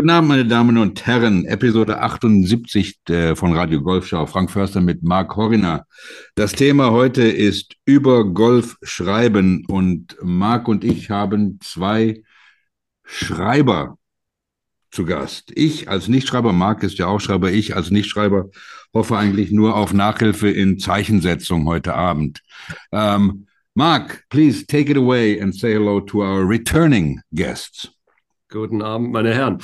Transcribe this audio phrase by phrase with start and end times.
[0.00, 1.44] Guten Abend, meine Damen und Herren.
[1.44, 4.24] Episode 78 äh, von Radio Golfschau.
[4.24, 5.84] Frank Förster mit Marc Horiner.
[6.36, 12.22] Das Thema heute ist über Golf schreiben und Marc und ich haben zwei
[13.04, 13.98] Schreiber
[14.90, 15.52] zu Gast.
[15.54, 18.48] Ich als Nichtschreiber, Marc ist ja auch Schreiber, ich als Nichtschreiber
[18.94, 22.40] hoffe eigentlich nur auf Nachhilfe in Zeichensetzung heute Abend.
[22.90, 27.90] Um, Marc, please take it away and say hello to our returning guests.
[28.52, 29.58] Guten Abend, meine Herren.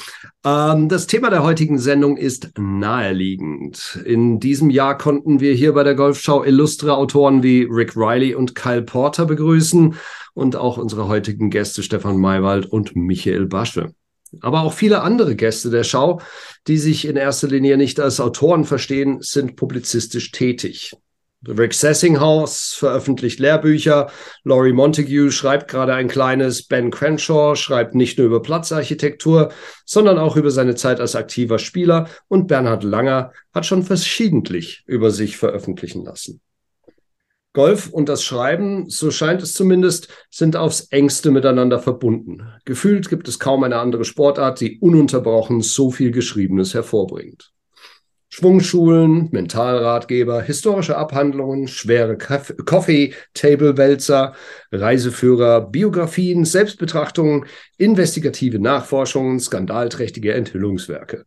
[0.44, 4.00] Ähm, das Thema der heutigen Sendung ist naheliegend.
[4.04, 8.54] In diesem Jahr konnten wir hier bei der Golfschau illustre Autoren wie Rick Riley und
[8.54, 9.96] Kyle Porter begrüßen
[10.34, 13.92] und auch unsere heutigen Gäste Stefan Maywald und Michael Basche.
[14.40, 16.20] Aber auch viele andere Gäste der Schau,
[16.68, 20.94] die sich in erster Linie nicht als Autoren verstehen, sind publizistisch tätig.
[21.48, 24.10] Rick Sessinghaus veröffentlicht Lehrbücher,
[24.44, 29.52] Laurie Montague schreibt gerade ein kleines, Ben Crenshaw schreibt nicht nur über Platzarchitektur,
[29.84, 35.10] sondern auch über seine Zeit als aktiver Spieler und Bernhard Langer hat schon verschiedentlich über
[35.10, 36.40] sich veröffentlichen lassen.
[37.56, 42.52] Golf und das Schreiben, so scheint es zumindest, sind aufs engste miteinander verbunden.
[42.66, 47.54] Gefühlt gibt es kaum eine andere Sportart, die ununterbrochen so viel Geschriebenes hervorbringt.
[48.38, 54.34] Schwungschulen, Mentalratgeber, historische Abhandlungen, schwere Coffee-Table-Wälzer,
[54.70, 57.46] Reiseführer, Biografien, Selbstbetrachtungen,
[57.78, 61.24] investigative Nachforschungen, skandalträchtige Enthüllungswerke.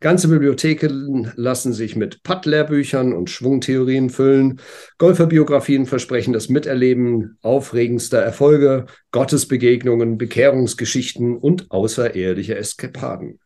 [0.00, 4.60] Ganze Bibliotheken lassen sich mit Putt-Lehrbüchern und Schwungtheorien füllen.
[4.98, 13.38] Golferbiografien versprechen das Miterleben aufregendster Erfolge, Gottesbegegnungen, Bekehrungsgeschichten und außereheliche Eskapaden.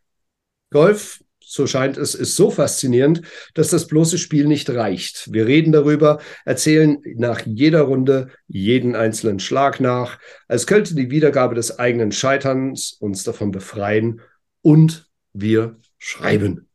[0.70, 1.21] Golf
[1.52, 3.20] so scheint es, ist so faszinierend,
[3.52, 5.30] dass das bloße Spiel nicht reicht.
[5.32, 10.18] Wir reden darüber, erzählen nach jeder Runde jeden einzelnen Schlag nach,
[10.48, 14.22] als könnte die Wiedergabe des eigenen Scheiterns uns davon befreien
[14.62, 16.68] und wir schreiben.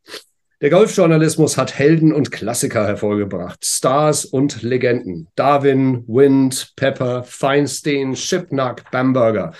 [0.59, 5.27] Der Golfjournalismus hat Helden und Klassiker hervorgebracht, Stars und Legenden.
[5.35, 9.53] Darwin, Wind, Pepper, Feinstein, Shipnack, Bamberger.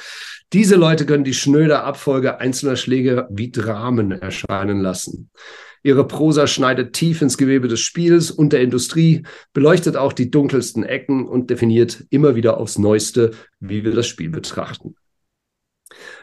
[0.54, 5.30] Diese Leute können die schnöde Abfolge einzelner Schläge wie Dramen erscheinen lassen.
[5.84, 9.22] Ihre Prosa schneidet tief ins Gewebe des Spiels und der Industrie,
[9.54, 14.30] beleuchtet auch die dunkelsten Ecken und definiert immer wieder aufs Neueste, wie wir das Spiel
[14.30, 14.96] betrachten.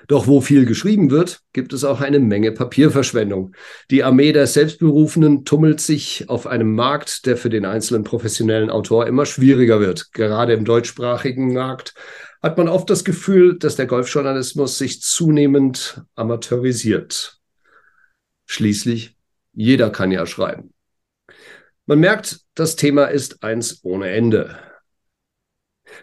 [0.08, 3.54] Doch wo viel geschrieben wird, gibt es auch eine Menge Papierverschwendung.
[3.90, 9.06] Die Armee der Selbstberufenen tummelt sich auf einem Markt, der für den einzelnen professionellen Autor
[9.06, 10.12] immer schwieriger wird.
[10.12, 11.94] Gerade im deutschsprachigen Markt
[12.42, 17.38] hat man oft das Gefühl, dass der Golfjournalismus sich zunehmend amateurisiert.
[18.44, 19.16] Schließlich,
[19.54, 20.74] jeder kann ja schreiben.
[21.86, 24.58] Man merkt, das Thema ist eins ohne Ende.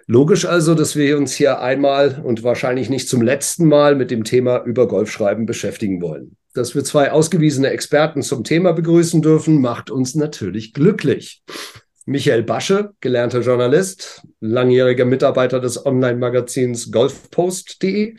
[0.07, 4.23] Logisch also, dass wir uns hier einmal und wahrscheinlich nicht zum letzten Mal mit dem
[4.23, 6.37] Thema über Golfschreiben beschäftigen wollen.
[6.53, 11.43] Dass wir zwei ausgewiesene Experten zum Thema begrüßen dürfen, macht uns natürlich glücklich.
[12.05, 18.15] Michael Basche, gelernter Journalist, langjähriger Mitarbeiter des Online-Magazins golfpost.de,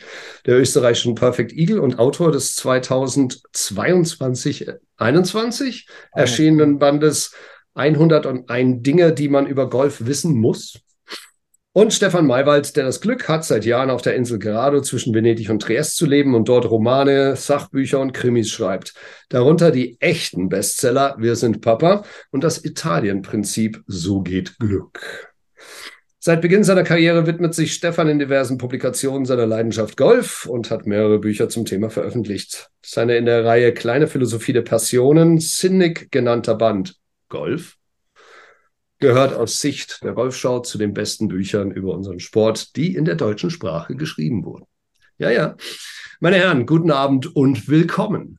[0.47, 7.33] der österreichischen Perfect Eagle und Autor des 2022 21 erschienenen Bandes
[7.75, 10.81] 101 Dinge, die man über Golf wissen muss.
[11.75, 15.49] Und Stefan Maywald, der das Glück hat, seit Jahren auf der Insel Grado zwischen Venedig
[15.49, 18.93] und Triest zu leben und dort Romane, Sachbücher und Krimis schreibt.
[19.31, 25.33] Darunter die echten Bestseller Wir sind Papa und das Italienprinzip So geht Glück.
[26.19, 30.87] Seit Beginn seiner Karriere widmet sich Stefan in diversen Publikationen seiner Leidenschaft Golf und hat
[30.87, 32.69] mehrere Bücher zum Thema veröffentlicht.
[32.85, 36.97] Seine in der Reihe Kleine Philosophie der Passionen, Cynic genannter Band
[37.31, 37.79] Golf
[39.03, 43.17] gehört aus Sicht der Golfschau zu den besten Büchern über unseren Sport, die in der
[43.17, 44.65] deutschen Sprache geschrieben wurden.
[45.19, 45.57] Ja, ja.
[46.21, 48.39] Meine Herren, guten Abend und willkommen.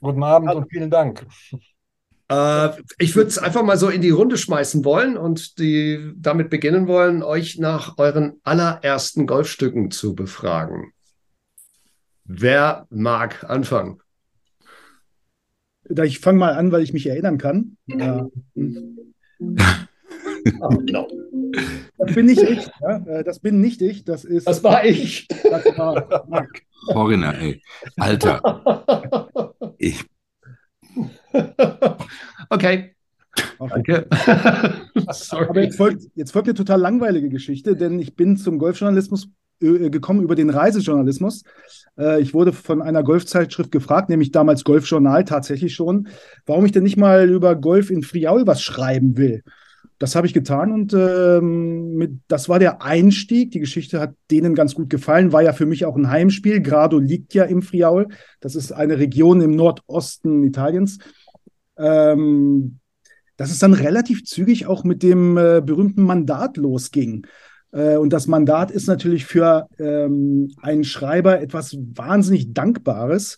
[0.00, 1.26] Guten Abend und vielen Dank.
[2.28, 2.68] Äh,
[2.98, 6.86] ich würde es einfach mal so in die Runde schmeißen wollen und die, damit beginnen
[6.86, 10.92] wollen, euch nach euren allerersten Golfstücken zu befragen.
[12.22, 14.00] Wer mag anfangen?
[16.04, 17.76] Ich fange mal an, weil ich mich erinnern kann.
[20.60, 21.08] Oh, no.
[21.98, 22.68] Das bin nicht ich.
[22.80, 22.96] Ja?
[23.06, 24.04] Äh, das bin nicht ich.
[24.04, 24.46] Das ist.
[24.46, 25.28] Das war ich.
[25.28, 26.62] Das war Marc.
[26.92, 27.62] Foreigner, ey.
[27.96, 28.40] Alter.
[29.78, 30.04] Ich.
[32.50, 32.94] Okay.
[33.58, 34.04] Okay.
[35.32, 39.28] Aber jetzt folgt, jetzt folgt eine total langweilige Geschichte, denn ich bin zum Golfjournalismus
[39.60, 41.42] gekommen über den Reisejournalismus.
[41.98, 46.08] Äh, ich wurde von einer Golfzeitschrift gefragt, nämlich damals Golfjournal tatsächlich schon,
[46.46, 49.42] warum ich denn nicht mal über Golf in Friaul was schreiben will.
[49.98, 53.50] das habe ich getan und ähm, mit, das war der Einstieg.
[53.50, 56.60] Die Geschichte hat denen ganz gut gefallen, war ja für mich auch ein Heimspiel.
[56.60, 58.06] Grado liegt ja im Friaul.
[58.40, 60.98] Das ist eine Region im Nordosten Italiens.
[61.76, 62.78] Ähm,
[63.38, 67.26] dass es dann relativ zügig auch mit dem äh, berühmten Mandat losging.
[67.72, 73.36] Äh, und das Mandat ist natürlich für ähm, einen Schreiber etwas wahnsinnig Dankbares.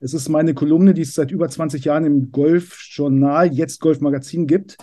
[0.00, 4.76] Es ist meine Kolumne, die es seit über 20 Jahren im Golfjournal, jetzt Golfmagazin gibt,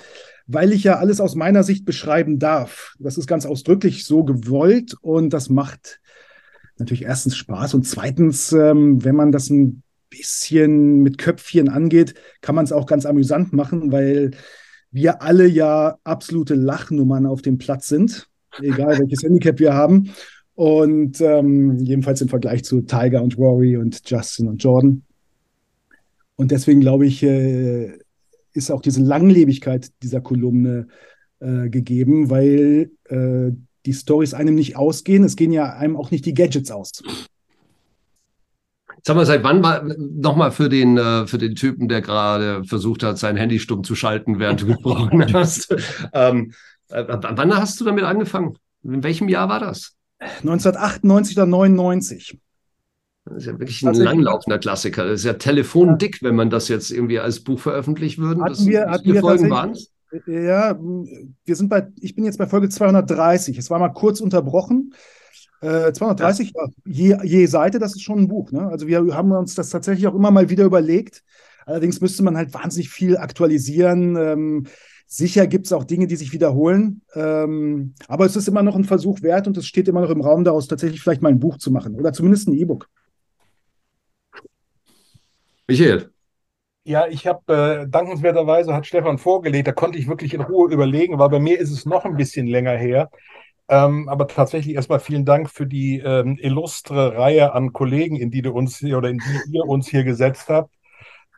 [0.47, 2.95] weil ich ja alles aus meiner Sicht beschreiben darf.
[2.99, 5.99] Das ist ganz ausdrücklich so gewollt und das macht
[6.77, 12.55] natürlich erstens Spaß und zweitens, ähm, wenn man das ein bisschen mit Köpfchen angeht, kann
[12.55, 14.31] man es auch ganz amüsant machen, weil
[14.91, 18.29] wir alle ja absolute Lachnummern auf dem Platz sind
[18.61, 20.11] egal welches Handicap wir haben.
[20.55, 25.03] Und ähm, jedenfalls im Vergleich zu Tiger und Rory und Justin und Jordan.
[26.35, 27.97] Und deswegen glaube ich, äh,
[28.53, 30.87] ist auch diese Langlebigkeit dieser Kolumne
[31.39, 33.51] äh, gegeben, weil äh,
[33.85, 35.23] die Stories einem nicht ausgehen.
[35.23, 36.91] Es gehen ja einem auch nicht die Gadgets aus.
[39.03, 43.03] Sag mal, seit wann war nochmal für den äh, für den Typen, der gerade versucht
[43.03, 45.73] hat, sein Handy stumm zu schalten, während du gesprochen hast?
[46.13, 46.53] ähm, äh,
[46.89, 48.57] wann hast du damit angefangen?
[48.83, 49.95] In welchem Jahr war das?
[50.19, 52.37] 1998 oder 99.
[53.25, 55.05] Das ist ja wirklich ein langlaufender Klassiker.
[55.05, 58.41] Das ist ja telefondick, wenn man das jetzt irgendwie als Buch veröffentlichen würde.
[58.41, 59.77] Hatten wir, hatten wir Folgen waren
[60.25, 63.57] Ja, wir sind bei, ich bin jetzt bei Folge 230.
[63.57, 64.93] Es war mal kurz unterbrochen.
[65.61, 66.67] Äh, 230, ja.
[66.85, 68.51] je, je Seite, das ist schon ein Buch.
[68.51, 68.67] Ne?
[68.67, 71.21] Also wir haben uns das tatsächlich auch immer mal wieder überlegt.
[71.65, 74.15] Allerdings müsste man halt wahnsinnig viel aktualisieren.
[74.15, 74.67] Ähm,
[75.11, 78.83] Sicher gibt es auch Dinge, die sich wiederholen, ähm, aber es ist immer noch ein
[78.83, 81.57] Versuch wert und es steht immer noch im Raum, daraus tatsächlich vielleicht mal ein Buch
[81.57, 82.87] zu machen oder zumindest ein E-Book.
[85.67, 86.11] Michael.
[86.83, 91.17] Ja, ich habe äh, dankenswerterweise hat Stefan vorgelegt, da konnte ich wirklich in Ruhe überlegen,
[91.17, 93.09] weil bei mir ist es noch ein bisschen länger her.
[93.67, 98.43] Ähm, aber tatsächlich erstmal vielen Dank für die ähm, illustre Reihe an Kollegen, in die
[98.43, 100.71] du uns hier oder in die ihr uns hier gesetzt habt.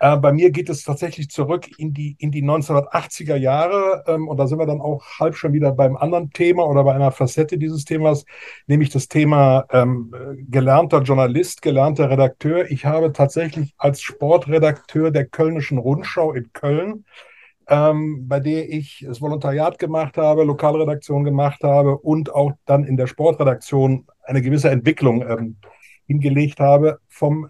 [0.01, 4.03] Äh, bei mir geht es tatsächlich zurück in die, in die 1980er Jahre.
[4.07, 6.95] Ähm, und da sind wir dann auch halb schon wieder beim anderen Thema oder bei
[6.95, 8.25] einer Facette dieses Themas,
[8.65, 10.11] nämlich das Thema ähm,
[10.49, 12.71] gelernter Journalist, gelernter Redakteur.
[12.71, 17.05] Ich habe tatsächlich als Sportredakteur der Kölnischen Rundschau in Köln
[17.67, 22.97] ähm, bei der ich das Volontariat gemacht habe, Lokalredaktion gemacht habe und auch dann in
[22.97, 25.57] der Sportredaktion eine gewisse Entwicklung ähm,
[26.07, 27.47] hingelegt habe, vom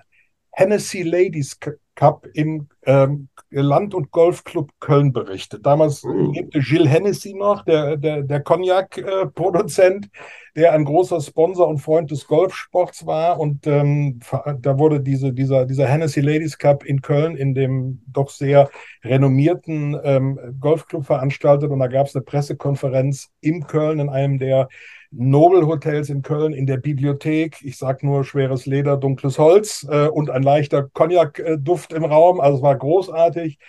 [0.51, 1.57] Hennessy Ladies
[1.95, 5.65] Cup im ähm, Land- und Golfclub Köln berichtet.
[5.65, 6.31] Damals oh.
[6.31, 10.09] lebte Gilles Hennessy noch, der, der, der Cognac-Produzent,
[10.55, 13.39] der ein großer Sponsor und Freund des Golfsports war.
[13.39, 14.19] Und ähm,
[14.59, 18.69] da wurde diese, dieser, dieser Hennessy Ladies Cup in Köln in dem doch sehr
[19.03, 21.69] renommierten ähm, Golfclub veranstaltet.
[21.69, 24.69] Und da gab es eine Pressekonferenz in Köln in einem der
[25.11, 27.57] Nobelhotels in Köln in der Bibliothek.
[27.63, 32.39] Ich sage nur schweres Leder, dunkles Holz äh, und ein leichter Cognac-Duft im Raum.
[32.39, 33.59] Also es war großartig.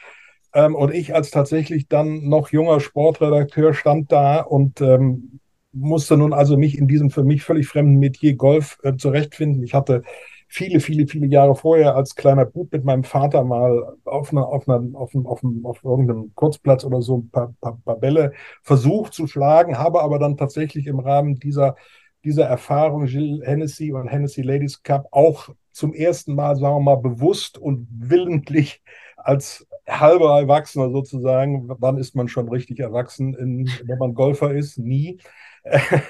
[0.55, 5.41] Ähm, und ich als tatsächlich dann noch junger Sportredakteur stand da und ähm,
[5.73, 9.63] musste nun also mich in diesem für mich völlig fremden Metier Golf äh, zurechtfinden.
[9.63, 10.03] Ich hatte
[10.53, 14.69] viele, viele, viele Jahre vorher als kleiner Bub mit meinem Vater mal auf, einer, auf,
[14.69, 18.33] einer, auf, einem, auf, einem, auf irgendeinem Kurzplatz oder so ein paar, paar, paar Bälle
[18.63, 21.75] versucht zu schlagen, habe aber dann tatsächlich im Rahmen dieser,
[22.23, 26.97] dieser Erfahrung Gilles Hennessy und Hennessy Ladies Cup auch zum ersten Mal, sagen wir mal,
[26.97, 28.83] bewusst und willentlich
[29.17, 34.79] als halber Erwachsener sozusagen, wann ist man schon richtig erwachsen, in, wenn man Golfer ist?
[34.79, 35.19] Nie.
[35.65, 36.01] äh,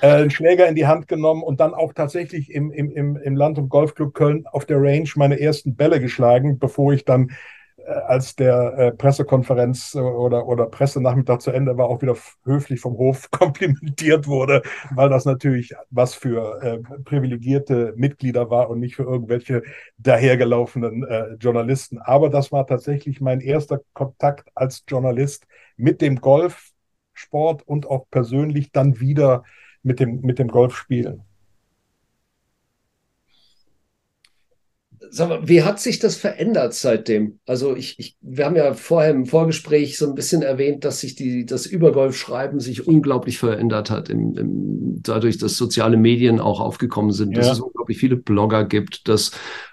[0.00, 3.68] einen Schläger in die Hand genommen und dann auch tatsächlich im, im, im Land- und
[3.68, 7.30] Golfclub Köln auf der Range meine ersten Bälle geschlagen, bevor ich dann
[7.84, 12.96] äh, als der äh, Pressekonferenz oder, oder Pressenachmittag zu Ende war, auch wieder höflich vom
[12.96, 14.62] Hof komplimentiert wurde,
[14.94, 19.62] weil das natürlich was für äh, privilegierte Mitglieder war und nicht für irgendwelche
[19.98, 21.98] dahergelaufenen äh, Journalisten.
[21.98, 26.71] Aber das war tatsächlich mein erster Kontakt als Journalist mit dem Golf,
[27.22, 29.44] Sport und auch persönlich dann wieder
[29.82, 31.22] mit dem, mit dem Golfspielen.
[35.10, 37.38] Sag mal, wie hat sich das verändert seitdem?
[37.44, 41.16] Also ich, ich, wir haben ja vorher im Vorgespräch so ein bisschen erwähnt, dass sich
[41.16, 47.12] die, das Übergolfschreiben sich unglaublich verändert hat, im, im, dadurch, dass soziale Medien auch aufgekommen
[47.12, 47.40] sind, ja.
[47.40, 49.32] dass es unglaublich viele Blogger gibt, dass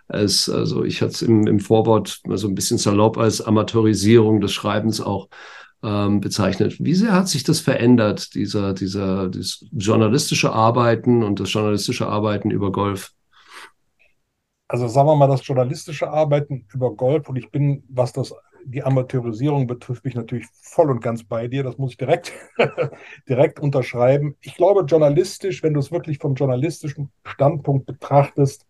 [0.09, 4.51] es, also ich hatte es im, im Vorwort so ein bisschen salopp als Amateurisierung des
[4.51, 5.29] Schreibens auch
[5.83, 6.77] ähm, bezeichnet.
[6.79, 12.51] Wie sehr hat sich das verändert, dieser, dieser, das journalistische Arbeiten und das journalistische Arbeiten
[12.51, 13.11] über Golf?
[14.67, 18.33] Also sagen wir mal, das journalistische Arbeiten über Golf und ich bin, was das
[18.65, 21.63] die Amateurisierung betrifft mich natürlich voll und ganz bei dir.
[21.63, 22.33] Das muss ich direkt,
[23.29, 24.35] direkt unterschreiben.
[24.41, 28.65] Ich glaube, journalistisch, wenn du es wirklich vom journalistischen Standpunkt betrachtest,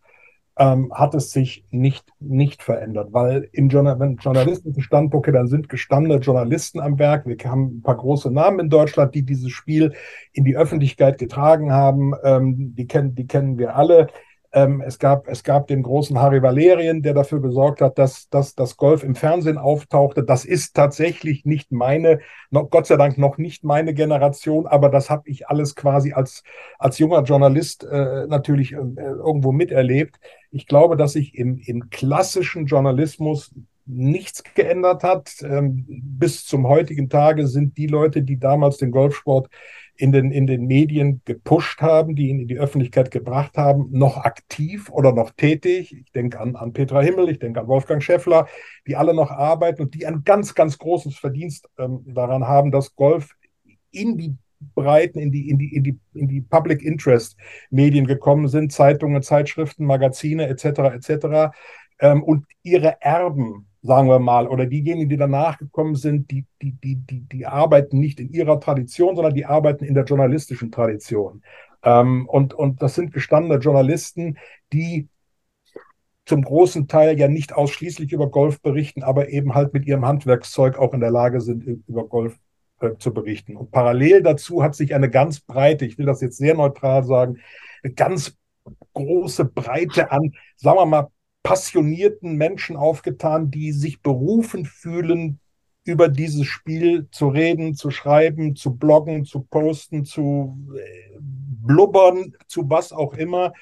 [0.59, 5.69] ähm, hat es sich nicht, nicht verändert, weil im Journal wenn journalistischen Standpunkte, dann sind
[5.69, 7.25] gestandene Journalisten am Werk.
[7.25, 9.93] Wir haben ein paar große Namen in Deutschland, die dieses Spiel
[10.33, 12.13] in die Öffentlichkeit getragen haben.
[12.23, 14.07] Ähm, die, kennen, die kennen wir alle.
[14.51, 18.55] Ähm, es, gab, es gab den großen Harry Valerien, der dafür gesorgt hat, dass, dass
[18.55, 20.23] das Golf im Fernsehen auftauchte.
[20.23, 25.09] Das ist tatsächlich nicht meine, noch, Gott sei Dank noch nicht meine Generation, aber das
[25.09, 26.43] habe ich alles quasi als,
[26.79, 30.19] als junger Journalist äh, natürlich äh, irgendwo miterlebt.
[30.51, 33.53] Ich glaube, dass sich im, im klassischen Journalismus
[33.85, 35.31] nichts geändert hat.
[35.41, 39.49] Ähm, bis zum heutigen Tage sind die Leute, die damals den Golfsport
[39.99, 44.15] in den, in den Medien gepusht haben, die ihn in die Öffentlichkeit gebracht haben, noch
[44.15, 45.93] aktiv oder noch tätig.
[45.93, 48.47] Ich denke an, an Petra Himmel, ich denke an Wolfgang Schäffler,
[48.87, 52.95] die alle noch arbeiten und die ein ganz, ganz großes Verdienst ähm, daran haben, dass
[52.95, 53.35] Golf
[53.91, 54.37] in die
[54.73, 57.37] Breiten, in die, in die, in die, in die Public Interest
[57.69, 60.65] Medien gekommen sind, Zeitungen, Zeitschriften, Magazine etc.
[60.95, 61.53] etc.
[61.99, 66.73] Ähm, und ihre Erben sagen wir mal, oder diejenigen, die danach gekommen sind, die, die,
[66.73, 71.43] die, die, die arbeiten nicht in ihrer Tradition, sondern die arbeiten in der journalistischen Tradition.
[71.83, 74.37] Ähm, und, und das sind gestandene Journalisten,
[74.73, 75.07] die
[76.25, 80.77] zum großen Teil ja nicht ausschließlich über Golf berichten, aber eben halt mit ihrem Handwerkszeug
[80.77, 82.37] auch in der Lage sind, über Golf
[82.81, 83.55] äh, zu berichten.
[83.55, 87.39] Und parallel dazu hat sich eine ganz breite, ich will das jetzt sehr neutral sagen,
[87.81, 88.37] eine ganz
[88.93, 91.07] große Breite an, sagen wir mal,
[91.43, 95.39] passionierten Menschen aufgetan, die sich berufen fühlen,
[95.83, 102.69] über dieses Spiel zu reden, zu schreiben, zu bloggen, zu posten, zu äh, blubbern, zu
[102.69, 103.53] was auch immer.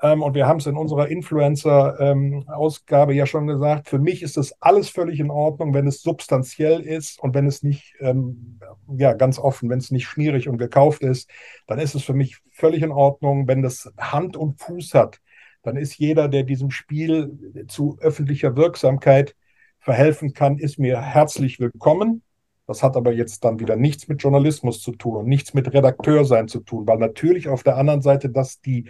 [0.00, 4.54] Ähm, und wir haben es in unserer Influencer-Ausgabe ja schon gesagt, für mich ist das
[4.60, 8.60] alles völlig in Ordnung, wenn es substanziell ist und wenn es nicht, ähm,
[8.96, 11.28] ja, ganz offen, wenn es nicht schmierig und gekauft ist,
[11.66, 15.20] dann ist es für mich völlig in Ordnung, wenn das Hand und Fuß hat
[15.68, 19.36] dann ist jeder, der diesem Spiel zu öffentlicher Wirksamkeit
[19.78, 22.22] verhelfen kann, ist mir herzlich willkommen.
[22.66, 26.48] Das hat aber jetzt dann wieder nichts mit Journalismus zu tun und nichts mit Redakteursein
[26.48, 28.86] zu tun, weil natürlich auf der anderen Seite, dass die,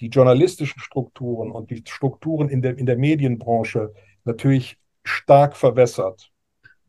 [0.00, 3.92] die journalistischen Strukturen und die Strukturen in der, in der Medienbranche
[4.24, 6.30] natürlich stark verwässert.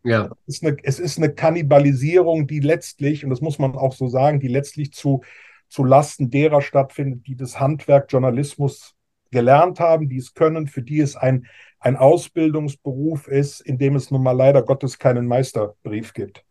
[0.04, 0.30] Ja.
[0.46, 4.08] Es ist, eine, es ist eine Kannibalisierung, die letztlich, und das muss man auch so
[4.08, 5.22] sagen, die letztlich zu,
[5.68, 8.95] zu Lasten derer stattfindet, die das Handwerk Journalismus
[9.36, 11.46] gelernt haben, die es können, für die es ein,
[11.80, 16.44] ein Ausbildungsberuf ist, in dem es nun mal leider Gottes keinen Meisterbrief gibt.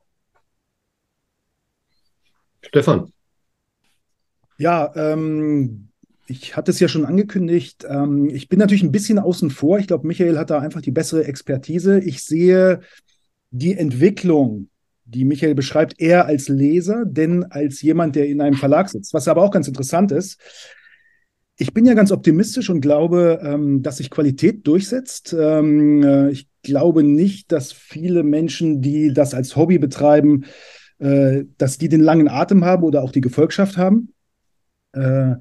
[2.63, 3.13] Stefan.
[4.59, 5.89] Ja, ähm,
[6.27, 7.85] ich hatte es ja schon angekündigt.
[7.89, 9.79] Ähm, ich bin natürlich ein bisschen außen vor.
[9.79, 11.99] Ich glaube, Michael hat da einfach die bessere Expertise.
[11.99, 12.81] Ich sehe
[13.51, 14.69] die Entwicklung,
[15.05, 19.13] die Michael beschreibt, eher als Leser, denn als jemand, der in einem Verlag sitzt.
[19.13, 20.41] Was aber auch ganz interessant ist,
[21.57, 25.35] ich bin ja ganz optimistisch und glaube, ähm, dass sich Qualität durchsetzt.
[25.39, 30.45] Ähm, äh, ich glaube nicht, dass viele Menschen, die das als Hobby betreiben,
[30.99, 34.13] äh, dass die den langen Atem haben oder auch die Gefolgschaft haben.
[34.93, 35.37] Äh,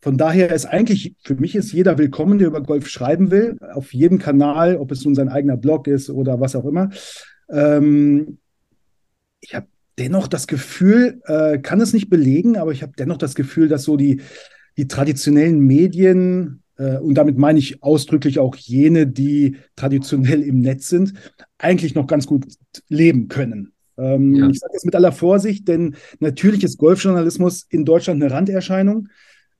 [0.00, 3.92] von daher ist eigentlich, für mich ist jeder willkommen, der über Golf schreiben will, auf
[3.92, 6.90] jedem Kanal, ob es nun sein eigener Blog ist oder was auch immer.
[7.50, 8.38] Ähm,
[9.40, 9.66] ich habe
[9.98, 13.82] dennoch das Gefühl, äh, kann es nicht belegen, aber ich habe dennoch das Gefühl, dass
[13.82, 14.20] so die,
[14.78, 20.88] die traditionellen Medien, äh, und damit meine ich ausdrücklich auch jene, die traditionell im Netz
[20.88, 21.12] sind,
[21.58, 22.46] eigentlich noch ganz gut
[22.88, 23.72] leben können.
[23.98, 24.48] Ähm, ja.
[24.48, 29.08] Ich sage das mit aller Vorsicht, denn natürlich ist Golfjournalismus in Deutschland eine Randerscheinung.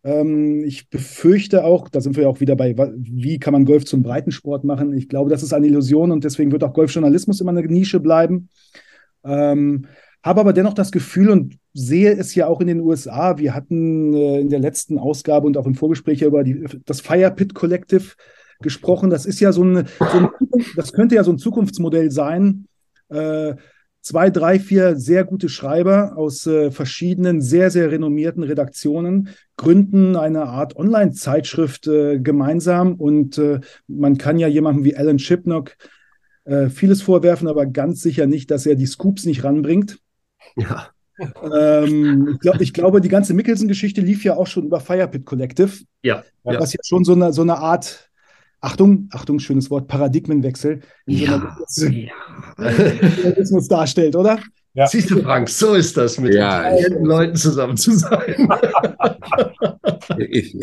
[0.04, 3.84] Ähm, ich befürchte auch, da sind wir ja auch wieder bei, wie kann man Golf
[3.84, 4.92] zum Breitensport machen?
[4.96, 8.48] Ich glaube, das ist eine Illusion und deswegen wird auch Golfjournalismus immer eine Nische bleiben.
[9.24, 9.86] Ähm,
[10.22, 13.38] habe aber dennoch das Gefühl und sehe es ja auch in den USA.
[13.38, 17.30] Wir hatten äh, in der letzten Ausgabe und auch im Vorgespräch über die, das Fire
[17.30, 18.14] Pit Collective
[18.60, 19.10] gesprochen.
[19.10, 20.28] Das ist ja so, eine, so ein,
[20.76, 22.66] das könnte ja so ein Zukunftsmodell sein.
[23.08, 23.54] Äh,
[24.00, 30.44] zwei, drei, vier sehr gute Schreiber aus äh, verschiedenen, sehr, sehr renommierten Redaktionen gründen eine
[30.44, 35.76] Art Online-Zeitschrift äh, gemeinsam und äh, man kann ja jemanden wie Alan Shipnock
[36.44, 39.98] äh, vieles vorwerfen, aber ganz sicher nicht, dass er die Scoops nicht ranbringt.
[40.56, 40.88] Ja.
[41.52, 45.70] ähm, ich, glaub, ich, glaube, die ganze Mickelson-Geschichte lief ja auch schon über Firepit Collective.
[46.02, 46.22] Ja.
[46.44, 48.10] Was ja schon so eine, so eine Art,
[48.60, 51.56] Achtung, Achtung, schönes Wort, Paradigmenwechsel in ja.
[51.66, 52.10] so ja.
[53.68, 54.38] darstellt, oder?
[54.74, 54.86] Ja.
[54.86, 58.48] Siehst du, Frank, so ist das, mit ja, den Leuten zusammen zu sein.
[60.18, 60.56] ich,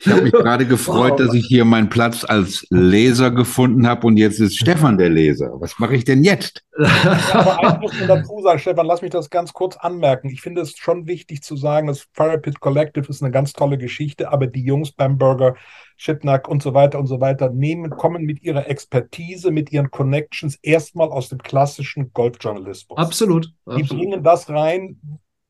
[0.00, 1.18] Ich habe mich gerade gefreut, wow.
[1.18, 5.50] dass ich hier meinen Platz als Leser gefunden habe und jetzt ist Stefan der Leser.
[5.54, 6.64] Was mache ich denn jetzt?
[6.78, 10.28] Ja, aber eins muss man dazu sagen, Stefan, lass mich das ganz kurz anmerken.
[10.28, 13.76] Ich finde es schon wichtig zu sagen, das Fire Pit Collective ist eine ganz tolle
[13.76, 15.56] Geschichte, aber die Jungs beim Burger,
[15.96, 20.56] Schipnack und so weiter und so weiter nehmen, kommen mit ihrer Expertise, mit ihren Connections
[20.62, 22.96] erstmal aus dem klassischen Golfjournalismus.
[22.96, 23.52] Absolut.
[23.76, 25.00] Die bringen das rein,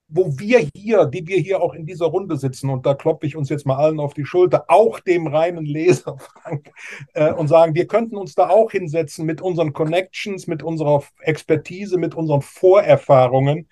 [0.08, 3.36] wo wir hier, die wir hier auch in dieser Runde sitzen, und da kloppe ich
[3.36, 6.70] uns jetzt mal allen auf die Schulter, auch dem reinen Leser, Frank,
[7.12, 11.98] äh, und sagen, wir könnten uns da auch hinsetzen mit unseren Connections, mit unserer Expertise,
[11.98, 13.68] mit unseren Vorerfahrungen,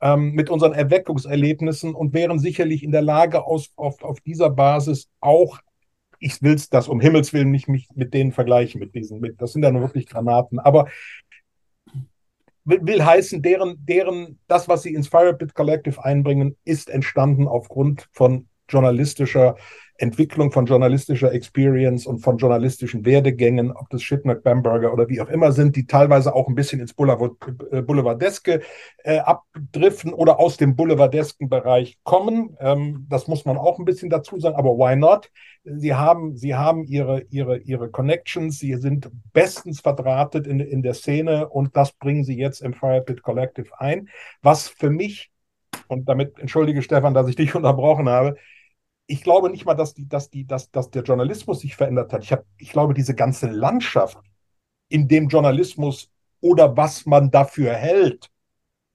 [0.00, 5.08] ähm, mit unseren Erweckungserlebnissen und wären sicherlich in der Lage, aus, auf, auf dieser Basis
[5.20, 5.58] auch,
[6.20, 9.52] ich will das um Himmels Willen nicht mich mit denen vergleichen, mit diesen, mit, das
[9.52, 10.86] sind ja nur wirklich Granaten, aber
[12.64, 18.08] will, will heißen, deren, deren, das, was sie ins Firepit Collective einbringen, ist entstanden aufgrund
[18.12, 19.56] von journalistischer
[20.00, 25.28] Entwicklung, von journalistischer Experience und von journalistischen Werdegängen, ob das Shipnack, Bamberger oder wie auch
[25.28, 28.62] immer sind, die teilweise auch ein bisschen ins äh, Boulevardeske
[29.04, 32.56] äh, abdriften oder aus dem Boulevardesken Bereich kommen.
[32.60, 35.30] Ähm, das muss man auch ein bisschen dazu sagen, aber why not?
[35.64, 40.94] Sie haben, sie haben ihre, ihre, ihre Connections, sie sind bestens verdrahtet in, in der
[40.94, 44.08] Szene und das bringen sie jetzt im Firepit Collective ein,
[44.40, 45.30] was für mich,
[45.88, 48.36] und damit entschuldige Stefan, dass ich dich unterbrochen habe,
[49.10, 52.22] ich glaube nicht mal, dass, die, dass, die, dass, dass der Journalismus sich verändert hat.
[52.22, 54.18] Ich, hab, ich glaube, diese ganze Landschaft,
[54.88, 58.30] in dem Journalismus oder was man dafür hält,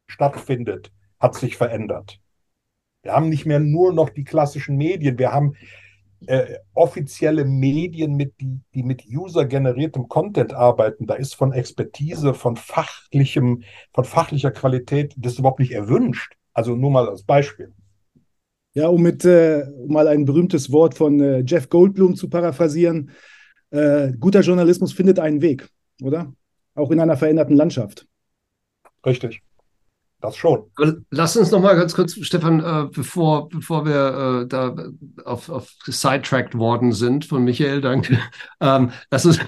[0.08, 2.20] stattfindet, hat sich verändert.
[3.04, 5.56] Wir haben nicht mehr nur noch die klassischen Medien, wir haben
[6.28, 11.08] äh, offizielle Medien, mit, die, die mit user-generiertem Content arbeiten.
[11.08, 16.36] Da ist von Expertise, von fachlichem, von fachlicher Qualität das überhaupt nicht erwünscht.
[16.54, 17.74] Also nur mal als Beispiel.
[18.76, 23.10] Ja, um mit äh, um mal ein berühmtes Wort von äh, Jeff Goldblum zu paraphrasieren,
[23.72, 25.68] äh, guter Journalismus findet einen Weg,
[26.02, 26.34] oder?
[26.76, 28.06] Auch in einer veränderten Landschaft.
[29.06, 29.42] Richtig.
[30.22, 30.72] Das schon.
[31.10, 34.76] Lass uns noch mal ganz kurz, Stefan, äh, bevor, bevor wir äh, da
[35.24, 38.20] auf, auf sidetracked worden sind von Michael, danke.
[38.62, 39.44] Ähm, lass uns äh,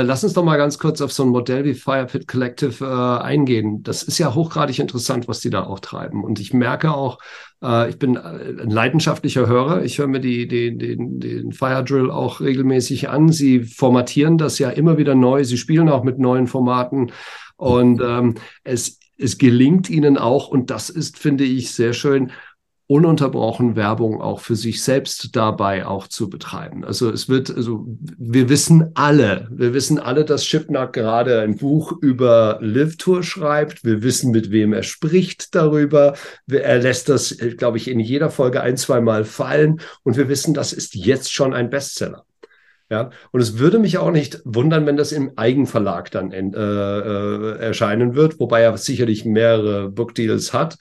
[0.00, 3.82] lass uns doch mal ganz kurz auf so ein Modell wie Firepit Collective äh, eingehen.
[3.82, 6.24] Das ist ja hochgradig interessant, was die da auch treiben.
[6.24, 7.18] Und ich merke auch,
[7.62, 9.84] äh, ich bin äh, ein leidenschaftlicher Hörer.
[9.84, 13.28] Ich höre mir die, die, den, den Fire Drill auch regelmäßig an.
[13.28, 15.44] Sie formatieren das ja immer wieder neu.
[15.44, 17.12] Sie spielen auch mit neuen Formaten.
[17.56, 22.32] Und ähm, es, es gelingt ihnen auch, und das ist, finde ich, sehr schön,
[22.86, 26.84] ununterbrochen Werbung auch für sich selbst dabei auch zu betreiben.
[26.84, 27.86] Also es wird, also
[28.18, 33.84] wir wissen alle, wir wissen alle, dass Schipnack gerade ein Buch über Live Tour schreibt.
[33.84, 36.14] Wir wissen, mit wem er spricht darüber.
[36.50, 39.80] Er lässt das, glaube ich, in jeder Folge ein, zwei Mal fallen.
[40.02, 42.24] Und wir wissen, das ist jetzt schon ein Bestseller.
[42.90, 47.58] Ja, und es würde mich auch nicht wundern, wenn das im Eigenverlag dann äh, äh,
[47.58, 50.76] erscheinen wird, wobei er sicherlich mehrere Bookdeals hat.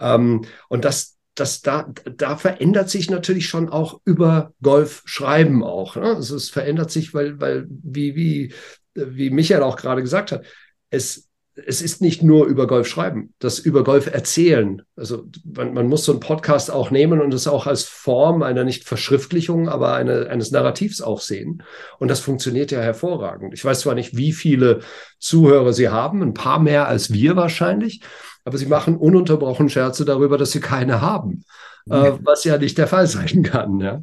[0.00, 5.96] Ähm, und das, das da, da verändert sich natürlich schon auch über Golf schreiben auch.
[5.96, 6.14] Ne?
[6.14, 8.54] Also es verändert sich, weil, weil, wie, wie,
[8.94, 10.44] wie Michael auch gerade gesagt hat,
[10.90, 14.82] es, es ist nicht nur über Golf schreiben, das über Golf erzählen.
[14.96, 18.64] Also man, man muss so einen Podcast auch nehmen und es auch als Form einer
[18.64, 21.62] nicht Verschriftlichung, aber eine, eines Narrativs auch sehen.
[21.98, 23.54] Und das funktioniert ja hervorragend.
[23.54, 24.80] Ich weiß zwar nicht, wie viele
[25.18, 28.02] Zuhörer Sie haben, ein paar mehr als wir wahrscheinlich
[28.44, 31.44] aber sie machen ununterbrochen Scherze darüber, dass sie keine haben,
[31.88, 33.80] äh, was ja nicht der Fall sein kann.
[33.80, 34.02] Ja,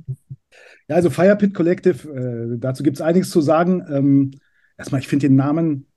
[0.88, 3.86] ja also Firepit Collective, äh, dazu gibt es einiges zu sagen.
[3.89, 4.32] Ähm,
[4.78, 5.88] erstmal, ich finde den Namen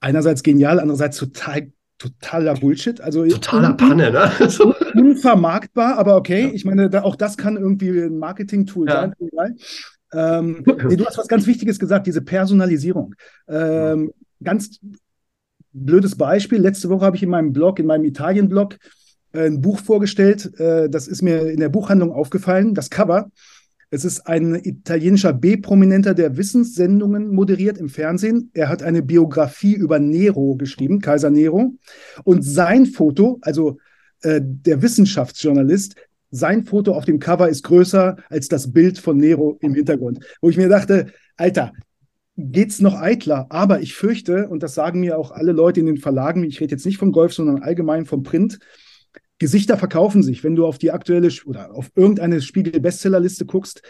[0.00, 3.00] einerseits genial, andererseits total totaler Bullshit.
[3.00, 4.30] Also totaler Panne, ne?
[4.94, 6.46] unvermarktbar, aber okay.
[6.46, 6.52] Ja.
[6.52, 9.12] Ich meine, da, auch das kann irgendwie ein Marketing-Tool ja.
[9.32, 9.58] sein.
[10.12, 13.14] Ähm, nee, du hast was ganz Wichtiges gesagt, diese Personalisierung.
[13.48, 14.78] Ähm, ganz
[15.84, 16.58] blödes Beispiel.
[16.58, 18.78] Letzte Woche habe ich in meinem Blog, in meinem Italien-Blog,
[19.32, 20.58] äh, ein Buch vorgestellt.
[20.58, 22.74] Äh, das ist mir in der Buchhandlung aufgefallen.
[22.74, 23.30] Das Cover.
[23.90, 28.50] Es ist ein italienischer B-Prominenter, der Wissenssendungen moderiert im Fernsehen.
[28.52, 31.74] Er hat eine Biografie über Nero geschrieben, Kaiser Nero.
[32.24, 33.78] Und sein Foto, also
[34.22, 35.94] äh, der Wissenschaftsjournalist,
[36.30, 40.18] sein Foto auf dem Cover ist größer als das Bild von Nero im Hintergrund.
[40.40, 41.72] Wo ich mir dachte, Alter,
[42.36, 43.46] geht es noch eitler.
[43.48, 46.72] Aber ich fürchte, und das sagen mir auch alle Leute in den Verlagen, ich rede
[46.72, 48.58] jetzt nicht vom Golf, sondern allgemein vom Print,
[49.38, 50.44] Gesichter verkaufen sich.
[50.44, 53.82] Wenn du auf die aktuelle oder auf irgendeine Spiegel-Bestsellerliste guckst,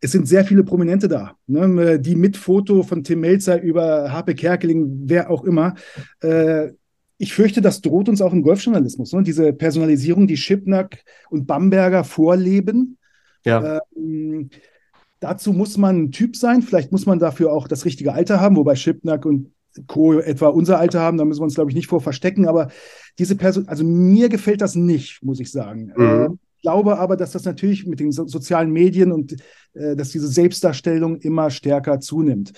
[0.00, 4.34] es sind sehr viele Prominente da, ne, die mit Foto von Tim Melzer über Harpe
[4.34, 5.74] Kerkeling, wer auch immer.
[6.20, 6.72] Äh,
[7.16, 9.12] ich fürchte, das droht uns auch im Golfjournalismus.
[9.12, 9.22] Ne?
[9.22, 12.98] Diese Personalisierung, die Schipnack und Bamberger vorleben.
[13.44, 13.80] Ja.
[13.96, 14.50] Ähm,
[15.20, 18.56] Dazu muss man ein Typ sein, vielleicht muss man dafür auch das richtige Alter haben,
[18.56, 19.52] wobei Schipnack und
[19.86, 20.14] Co.
[20.14, 22.46] etwa unser Alter haben, da müssen wir uns, glaube ich, nicht vor verstecken.
[22.46, 22.68] Aber
[23.18, 25.92] diese Person, also mir gefällt das nicht, muss ich sagen.
[25.96, 26.04] Mhm.
[26.04, 26.28] Äh,
[26.62, 29.36] glaube aber, dass das natürlich mit den so sozialen Medien und
[29.74, 32.52] äh, dass diese Selbstdarstellung immer stärker zunimmt.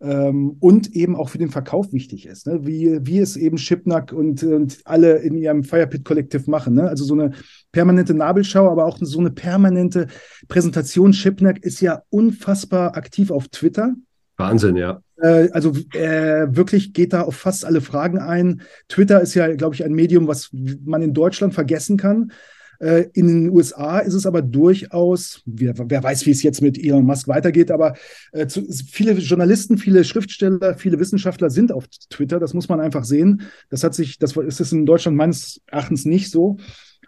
[0.00, 2.64] Ähm, und eben auch für den Verkauf wichtig ist, ne?
[2.64, 6.74] wie, wie es eben Schipnack und, und alle in ihrem Firepit Kollektiv machen.
[6.74, 6.88] Ne?
[6.88, 7.32] Also so eine
[7.72, 10.06] permanente Nabelschau, aber auch so eine permanente
[10.46, 11.12] Präsentation.
[11.12, 13.94] Schipnack ist ja unfassbar aktiv auf Twitter.
[14.36, 15.00] Wahnsinn, ja.
[15.20, 18.62] Äh, also äh, wirklich geht da auf fast alle Fragen ein.
[18.88, 22.30] Twitter ist ja, glaube ich, ein Medium, was man in Deutschland vergessen kann.
[22.78, 26.78] Äh, in den USA ist es aber durchaus, wer, wer, weiß, wie es jetzt mit
[26.78, 27.94] Elon Musk weitergeht, aber
[28.32, 32.38] äh, zu, viele Journalisten, viele Schriftsteller, viele Wissenschaftler sind auf Twitter.
[32.38, 33.42] Das muss man einfach sehen.
[33.70, 36.58] Das hat sich, das ist es in Deutschland meines Erachtens nicht so.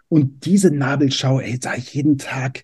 [0.09, 2.63] Und diese Nabelschau, ey, da jeden Tag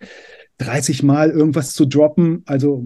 [0.58, 2.86] 30 Mal irgendwas zu droppen, also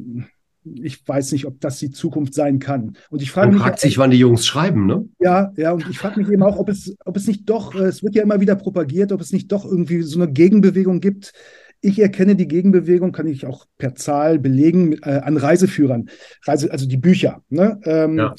[0.63, 2.95] ich weiß nicht, ob das die Zukunft sein kann.
[3.09, 3.63] Und ich frage Man mich.
[3.63, 5.07] fragt sich, wann die Jungs schreiben, ne?
[5.19, 7.85] Ja, ja, und ich frage mich eben auch, ob es, ob es nicht doch, äh,
[7.85, 11.33] es wird ja immer wieder propagiert, ob es nicht doch irgendwie so eine Gegenbewegung gibt.
[11.81, 16.09] Ich erkenne die Gegenbewegung, kann ich auch per Zahl belegen, äh, an Reiseführern.
[16.45, 17.41] Reise, also die Bücher.
[17.49, 17.79] Ne?
[17.83, 18.35] Ähm, ja.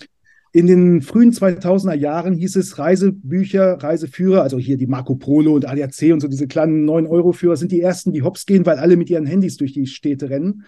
[0.54, 5.66] In den frühen 2000er Jahren hieß es Reisebücher, Reiseführer, also hier die Marco Polo und
[5.66, 9.08] ADAC und so diese kleinen 9-Euro-Führer sind die ersten, die hops gehen, weil alle mit
[9.08, 10.64] ihren Handys durch die Städte rennen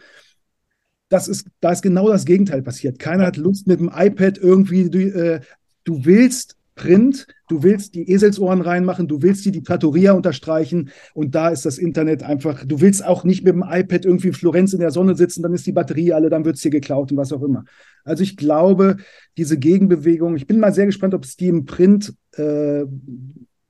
[1.09, 2.99] das ist, da ist genau das Gegenteil passiert.
[2.99, 5.41] Keiner hat Lust mit dem iPad irgendwie, du, äh,
[5.85, 11.35] du willst Print, du willst die Eselsohren reinmachen, du willst die, die Trattoria unterstreichen und
[11.35, 14.73] da ist das Internet einfach, du willst auch nicht mit dem iPad irgendwie in Florenz
[14.73, 17.19] in der Sonne sitzen, dann ist die Batterie alle, dann wird es dir geklaut und
[17.19, 17.65] was auch immer.
[18.03, 18.97] Also ich glaube,
[19.37, 22.85] diese Gegenbewegung, ich bin mal sehr gespannt, ob es die im Print äh,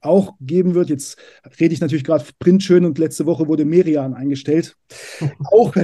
[0.01, 0.91] auch geben wird.
[0.91, 1.19] Jetzt
[1.61, 4.77] rede ich natürlich gerade Print schön und letzte Woche wurde Merian eingestellt.
[5.45, 5.75] auch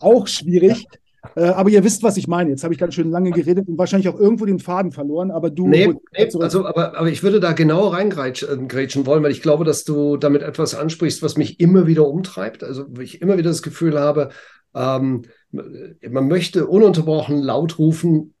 [0.00, 0.86] auch schwierig.
[1.34, 2.50] Äh, aber ihr wisst, was ich meine.
[2.50, 5.30] Jetzt habe ich ganz schön lange geredet und wahrscheinlich auch irgendwo den Faden verloren.
[5.30, 5.68] Aber du.
[5.68, 9.64] Nee, nee also, aber, aber ich würde da genau reingrätschen äh, wollen, weil ich glaube,
[9.64, 12.62] dass du damit etwas ansprichst, was mich immer wieder umtreibt.
[12.62, 14.30] Also, wo ich immer wieder das Gefühl habe,
[14.74, 18.34] ähm, man möchte ununterbrochen laut rufen,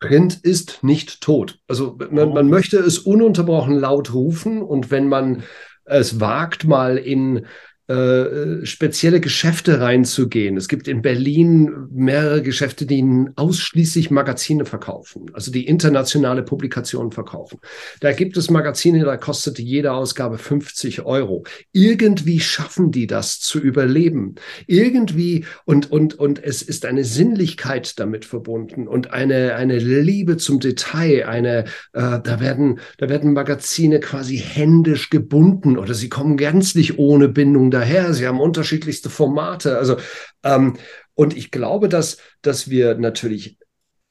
[0.00, 1.60] Print ist nicht tot.
[1.66, 5.44] Also man, man, möchte es ununterbrochen laut rufen und wenn man
[5.84, 7.46] es wagt, mal in
[7.86, 10.56] äh, spezielle Geschäfte reinzugehen.
[10.56, 13.04] Es gibt in Berlin mehrere Geschäfte, die
[13.36, 17.58] ausschließlich Magazine verkaufen, also die internationale Publikationen verkaufen.
[18.00, 21.44] Da gibt es Magazine, da kostet jede Ausgabe 50 Euro.
[21.72, 24.36] Irgendwie schaffen die das zu überleben.
[24.66, 30.58] Irgendwie und, und, und es ist eine Sinnlichkeit damit verbunden und eine, eine Liebe zum
[30.58, 36.98] Detail, eine, äh, da werden, da werden Magazine quasi händisch gebunden oder sie kommen gänzlich
[36.98, 39.76] ohne Bindung daher, sie haben unterschiedlichste Formate.
[39.76, 39.96] Also,
[40.42, 40.78] ähm,
[41.14, 43.58] und ich glaube, dass, dass wir natürlich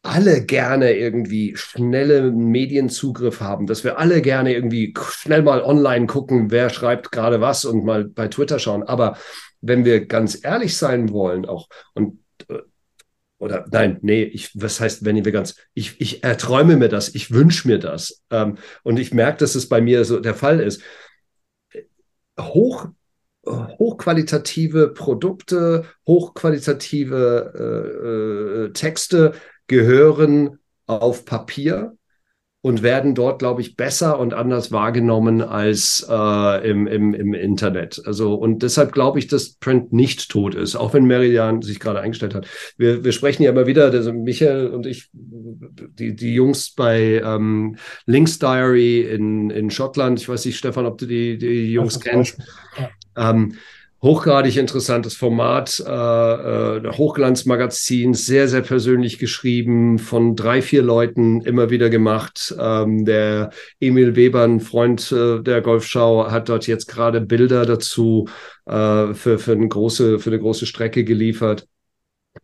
[0.04, 6.52] alle gerne irgendwie schnelle Medienzugriff haben, dass wir alle gerne irgendwie schnell mal online gucken,
[6.52, 8.84] wer schreibt gerade was und mal bei Twitter schauen.
[8.84, 9.18] Aber
[9.62, 12.60] wenn wir ganz ehrlich sein wollen, auch und äh,
[13.38, 17.32] oder nein, nee, ich, was heißt, wenn wir ganz, ich, ich erträume mir das, ich
[17.32, 18.24] wünsche mir das.
[18.30, 20.82] Ähm, und ich merke, dass es bei mir so der Fall ist.
[22.40, 22.88] Hoch
[23.46, 29.34] hochqualitative Produkte, hochqualitative äh, äh, Texte
[29.68, 31.98] gehören auf Papier
[32.66, 38.02] und werden dort, glaube ich, besser und anders wahrgenommen als äh, im, im, im Internet.
[38.06, 42.00] Also und deshalb glaube ich, dass Print nicht tot ist, auch wenn Meridian sich gerade
[42.00, 42.48] eingestellt hat.
[42.78, 47.76] Wir, wir sprechen ja immer wieder, also Michael und ich, die, die Jungs bei ähm,
[48.06, 52.40] Links Diary in, in Schottland, ich weiß nicht, Stefan, ob du die, die Jungs kennst.
[52.80, 52.90] Ja.
[53.16, 53.56] Ähm,
[54.04, 61.70] hochgradig interessantes Format, äh, äh, Hochglanzmagazin, sehr, sehr persönlich geschrieben, von drei, vier Leuten immer
[61.70, 62.54] wieder gemacht.
[62.60, 68.28] Ähm, der Emil Weber, ein Freund äh, der Golfschau, hat dort jetzt gerade Bilder dazu
[68.66, 71.66] äh, für, für, eine große, für eine große Strecke geliefert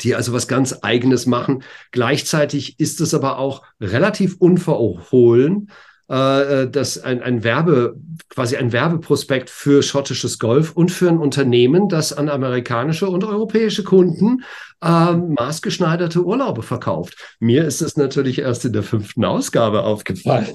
[0.01, 1.63] die also was ganz eigenes machen.
[1.91, 5.71] Gleichzeitig ist es aber auch relativ unverhohlen,
[6.09, 7.95] äh, äh, das ein, ein Werbe,
[8.29, 13.83] quasi ein Werbeprospekt für schottisches Golf und für ein Unternehmen, das an amerikanische und europäische
[13.83, 14.43] Kunden
[14.81, 17.37] äh, maßgeschneiderte Urlaube verkauft.
[17.39, 20.47] Mir ist es natürlich erst in der fünften Ausgabe aufgefallen,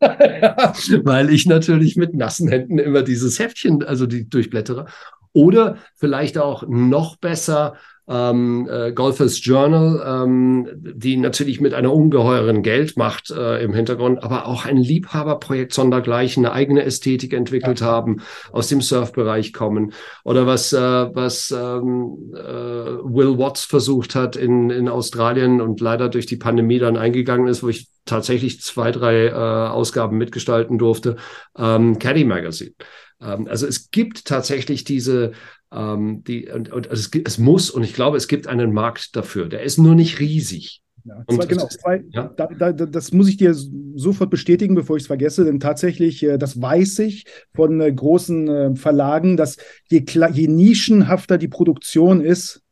[0.00, 4.86] weil ich natürlich mit nassen Händen immer dieses Heftchen, also die durchblättere.
[5.32, 7.74] Oder vielleicht auch noch besser
[8.10, 14.46] ähm, äh, Golfers Journal, ähm, die natürlich mit einer ungeheuren Geldmacht äh, im Hintergrund, aber
[14.46, 17.86] auch ein Liebhaberprojekt sondergleichen, eine eigene Ästhetik entwickelt ja.
[17.86, 19.92] haben, aus dem Surfbereich kommen.
[20.24, 26.08] Oder was, äh, was ähm, äh, Will Watts versucht hat in, in Australien und leider
[26.08, 31.14] durch die Pandemie dann eingegangen ist, wo ich tatsächlich zwei, drei äh, Ausgaben mitgestalten durfte,
[31.56, 32.72] ähm, Caddy Magazine.
[33.20, 35.32] Ähm, also es gibt tatsächlich diese
[35.72, 39.48] ähm, die, und, und es, es, muss, und ich glaube, es gibt einen Markt dafür.
[39.48, 40.82] Der ist nur nicht riesig.
[41.04, 42.32] Ja, zwei, genau, zwei, ja?
[42.36, 46.36] da, da, das muss ich dir sofort bestätigen, bevor ich es vergesse, denn tatsächlich, äh,
[46.36, 49.56] das weiß ich von äh, großen äh, Verlagen, dass
[49.88, 52.62] je, je nischenhafter die Produktion ist,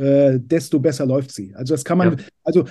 [0.00, 1.56] desto besser läuft sie.
[1.56, 2.24] Also das kann man, ja.
[2.44, 2.66] also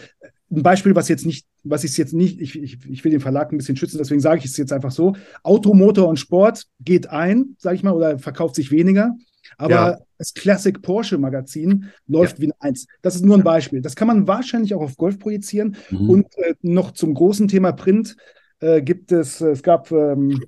[0.50, 3.52] ein Beispiel, was jetzt nicht, was ich jetzt nicht, ich, ich, ich will den Verlag
[3.52, 5.14] ein bisschen schützen, deswegen sage ich es jetzt einfach so.
[5.44, 9.14] Automotor und Sport geht ein, sage ich mal, oder verkauft sich weniger.
[9.58, 9.98] Aber ja.
[10.18, 12.44] das Classic Porsche Magazin läuft ja.
[12.44, 12.88] wie ein Eins.
[13.02, 13.82] Das ist nur ein Beispiel.
[13.82, 15.78] Das kann man wahrscheinlich auch auf Golf projizieren.
[15.90, 16.10] Mhm.
[16.10, 18.18] Und äh, noch zum großen Thema Print
[18.60, 20.44] äh, gibt es, äh, es gab ähm,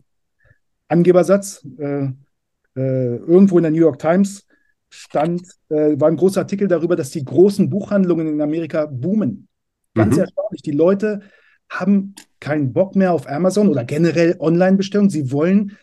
[0.88, 1.66] Angebersatz.
[1.78, 2.10] Äh,
[2.76, 4.46] äh, irgendwo in der New York Times
[4.90, 9.48] stand, äh, war ein großer Artikel darüber, dass die großen Buchhandlungen in Amerika boomen.
[9.94, 10.22] Ganz mhm.
[10.22, 10.62] erstaunlich.
[10.62, 11.22] Die Leute
[11.70, 15.10] haben keinen Bock mehr auf Amazon oder generell Online-Bestellungen.
[15.10, 15.78] Sie wollen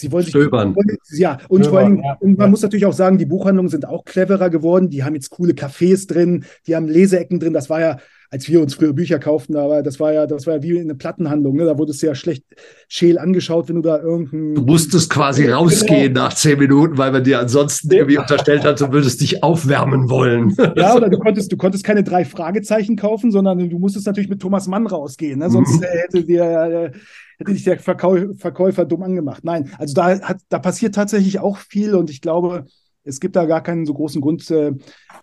[0.00, 0.74] Sie wollen Stöbern.
[1.02, 2.16] Sich, ja, und Stöbern, vor allem, ja.
[2.20, 2.50] und man ja.
[2.50, 4.88] muss natürlich auch sagen, die Buchhandlungen sind auch cleverer geworden.
[4.88, 7.52] Die haben jetzt coole Cafés drin, die haben Leseecken drin.
[7.52, 7.98] Das war ja,
[8.32, 10.94] als wir uns früher Bücher kauften, aber das war ja, das war ja wie eine
[10.94, 11.56] Plattenhandlung.
[11.56, 11.64] Ne?
[11.64, 12.44] Da wurde es ja schlecht
[12.88, 14.54] scheel angeschaut, wenn du da irgendein.
[14.54, 15.62] Du musstest quasi genau.
[15.62, 20.08] rausgehen nach zehn Minuten, weil man dir ansonsten irgendwie unterstellt hat, du würdest dich aufwärmen
[20.08, 20.56] wollen.
[20.76, 24.40] Ja, oder du konntest, du konntest keine drei Fragezeichen kaufen, sondern du musstest natürlich mit
[24.40, 25.40] Thomas Mann rausgehen.
[25.40, 25.50] Ne?
[25.50, 25.84] Sonst mhm.
[25.84, 26.42] hätte dir.
[26.44, 26.98] Äh,
[27.38, 29.44] hätte dich der Verkau Verkäufer dumm angemacht.
[29.44, 32.66] Nein, also da, hat, da passiert tatsächlich auch viel und ich glaube,
[33.02, 34.72] es gibt da gar keinen so großen Grund, äh,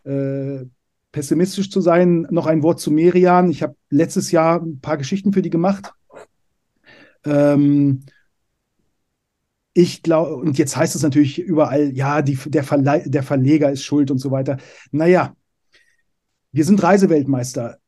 [0.04, 0.65] äh,
[1.17, 2.27] pessimistisch zu sein.
[2.30, 3.49] Noch ein Wort zu Merian.
[3.49, 5.91] Ich habe letztes Jahr ein paar Geschichten für die gemacht.
[7.25, 8.03] Ähm,
[9.73, 12.63] ich glaube, und jetzt heißt es natürlich überall, ja, die, der,
[13.06, 14.58] der Verleger ist schuld und so weiter.
[14.91, 15.36] Naja,
[16.51, 17.80] wir sind Reiseweltmeister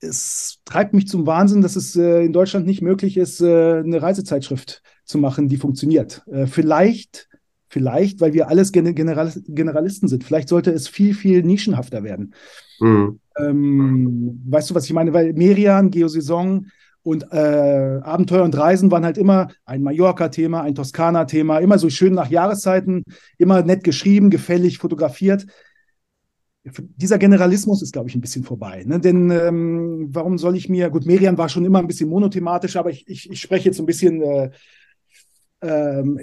[0.00, 4.02] es treibt mich zum Wahnsinn, dass es äh, in Deutschland nicht möglich ist, äh, eine
[4.02, 6.22] Reisezeitschrift zu machen, die funktioniert.
[6.26, 7.28] Äh, vielleicht,
[7.68, 10.24] vielleicht, weil wir alles Gen General Generalisten sind.
[10.24, 12.34] Vielleicht sollte es viel, viel nischenhafter werden.
[12.80, 13.18] Mhm.
[13.38, 15.12] Ähm, weißt du, was ich meine?
[15.12, 16.66] Weil Merian, Geosaison
[17.02, 22.14] und äh, Abenteuer und Reisen waren halt immer ein Mallorca-Thema, ein Toskana-Thema, immer so schön
[22.14, 23.04] nach Jahreszeiten,
[23.38, 25.46] immer nett geschrieben, gefällig fotografiert
[26.64, 28.84] dieser Generalismus ist, glaube ich, ein bisschen vorbei.
[28.86, 28.98] Ne?
[28.98, 32.90] Denn ähm, warum soll ich mir, gut, Merian war schon immer ein bisschen monothematisch, aber
[32.90, 34.50] ich, ich, ich spreche jetzt ein bisschen äh,
[35.60, 36.18] ähm,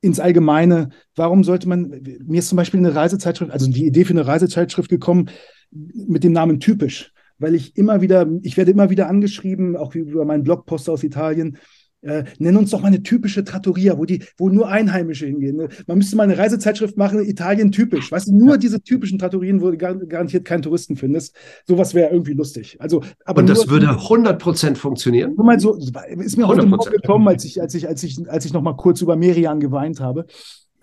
[0.00, 0.90] ins Allgemeine.
[1.14, 4.88] Warum sollte man, mir ist zum Beispiel eine Reisezeitschrift, also die Idee für eine Reisezeitschrift
[4.88, 5.30] gekommen
[5.70, 10.24] mit dem Namen typisch, weil ich immer wieder, ich werde immer wieder angeschrieben, auch über
[10.24, 11.58] meinen Blogpost aus Italien,
[12.02, 15.56] äh, nenn uns doch mal eine typische Trattoria, wo, die, wo nur Einheimische hingehen.
[15.56, 15.68] Ne?
[15.86, 18.10] Man müsste mal eine Reisezeitschrift machen, Italien typisch.
[18.10, 21.34] Weißt du, nur diese typischen Trattorien, wo du gar, garantiert keinen Touristen findest.
[21.66, 22.76] Sowas wäre irgendwie lustig.
[22.80, 25.34] Also, aber Und das nur, würde 100% funktionieren?
[25.36, 28.44] Nur mal so, ist mir heute Morgen gekommen, als ich, als ich, als ich, als
[28.44, 30.26] ich noch mal kurz über Merian geweint habe.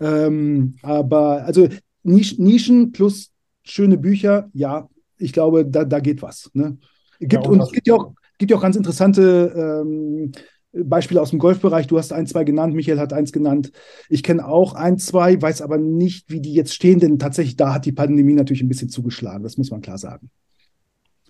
[0.00, 1.68] Ähm, aber also
[2.04, 3.30] Nischen plus
[3.64, 6.50] schöne Bücher, ja, ich glaube, da, da geht was.
[6.54, 6.78] Ne?
[7.18, 10.32] Gibt, ja, und, und es gibt ja auch, gibt ja auch ganz interessante ähm,
[10.72, 11.86] Beispiele aus dem Golfbereich.
[11.86, 13.72] Du hast ein, zwei genannt, Michael hat eins genannt.
[14.08, 17.74] Ich kenne auch ein, zwei, weiß aber nicht, wie die jetzt stehen, denn tatsächlich da
[17.74, 19.42] hat die Pandemie natürlich ein bisschen zugeschlagen.
[19.42, 20.30] Das muss man klar sagen.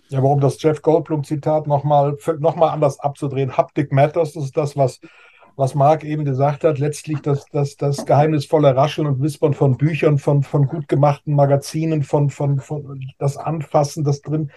[0.09, 3.57] Ja, warum das Jeff Goldblum-Zitat nochmal noch mal anders abzudrehen.
[3.57, 5.01] Haptic Matters, ist das, was,
[5.55, 6.79] was Marc eben gesagt hat.
[6.79, 12.03] Letztlich das, das, das geheimnisvolle Rascheln und Wispern von Büchern, von, von gut gemachten Magazinen,
[12.03, 14.51] von, von, von das Anfassen, das drin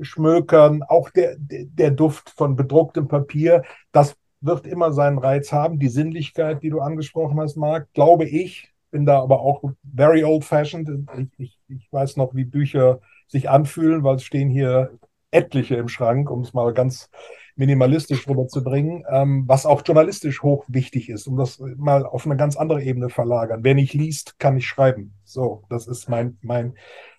[0.00, 5.78] schmökern, auch der, der Duft von bedrucktem Papier, das wird immer seinen Reiz haben.
[5.78, 9.62] Die Sinnlichkeit, die du angesprochen hast, Marc, glaube ich, bin da aber auch
[9.94, 11.08] very old-fashioned.
[11.18, 14.98] Ich, ich, ich weiß noch, wie Bücher sich anfühlen, weil es stehen hier
[15.30, 17.10] etliche im Schrank, um es mal ganz
[17.56, 22.56] minimalistisch rüberzubringen, ähm, was auch journalistisch hoch wichtig ist, um das mal auf eine ganz
[22.56, 23.64] andere Ebene verlagern.
[23.64, 25.14] Wer nicht liest, kann nicht schreiben.
[25.24, 26.74] So, das ist mein, mein,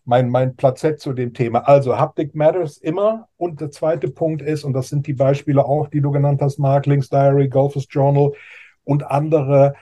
[0.06, 1.60] mein, mein Plazett zu dem Thema.
[1.60, 3.28] Also Haptic Matters immer.
[3.38, 6.60] Und der zweite Punkt ist, und das sind die Beispiele auch, die du genannt hast,
[6.60, 8.32] Mark, Links Diary, Golfers Journal
[8.84, 9.76] und andere,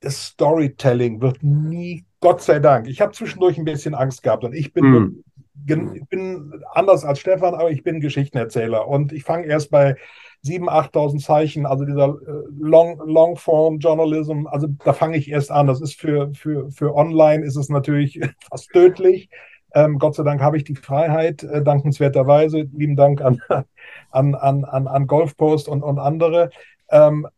[0.00, 4.54] das Storytelling wird nie, Gott sei Dank, ich habe zwischendurch ein bisschen Angst gehabt und
[4.54, 5.24] ich bin mm.
[5.66, 9.96] Ich bin anders als Stefan, aber ich bin Geschichtenerzähler und ich fange erst bei
[10.44, 15.66] 7.000, 8.000 Zeichen, also dieser äh, Long, Long-Form Journalism, also da fange ich erst an.
[15.66, 19.28] Das ist für, für, für online ist es natürlich fast tödlich.
[19.74, 22.68] Ähm, Gott sei Dank habe ich die Freiheit, äh, dankenswerterweise.
[22.72, 23.42] Lieben Dank an,
[24.10, 26.50] an, an, an, Golfpost und, und andere.
[26.90, 27.30] Ähm, äh,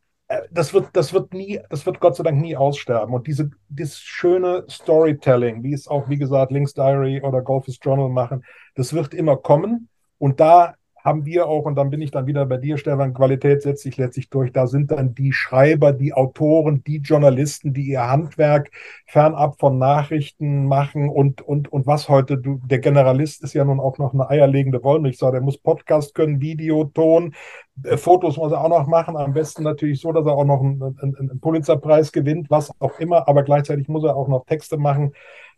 [0.50, 3.14] das wird, das wird nie, das wird Gott sei Dank nie aussterben.
[3.14, 8.10] Und diese, dieses schöne Storytelling, wie es auch, wie gesagt, Links Diary oder Golfist Journal
[8.10, 9.88] machen, das wird immer kommen.
[10.18, 13.62] Und da haben wir auch, und dann bin ich dann wieder bei dir, Stefan, Qualität
[13.62, 14.52] setzt sich letztlich durch.
[14.52, 18.70] Da sind dann die Schreiber, die Autoren, die Journalisten, die ihr Handwerk
[19.06, 23.80] fernab von Nachrichten machen und, und, und was heute, du, der Generalist ist ja nun
[23.80, 27.34] auch noch eine eierlegende Wollmilchsau, der muss Podcast können, Video, Ton,
[27.84, 30.60] äh, Fotos muss er auch noch machen, am besten natürlich so, dass er auch noch
[30.60, 34.76] einen, einen, einen Pulitzerpreis gewinnt, was auch immer, aber gleichzeitig muss er auch noch Texte
[34.76, 35.12] machen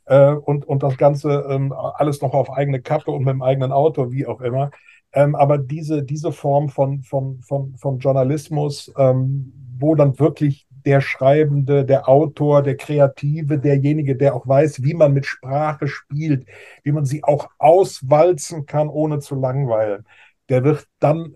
[0.05, 3.73] äh, und, und das Ganze ähm, alles noch auf eigene Kappe und mit dem eigenen
[3.73, 4.71] Auto, wie auch immer.
[5.13, 11.01] Ähm, aber diese, diese Form von, von, von, von Journalismus, ähm, wo dann wirklich der
[11.01, 16.47] Schreibende, der Autor, der Kreative, derjenige, der auch weiß, wie man mit Sprache spielt,
[16.85, 20.07] wie man sie auch auswalzen kann, ohne zu langweilen,
[20.49, 21.35] der wird dann,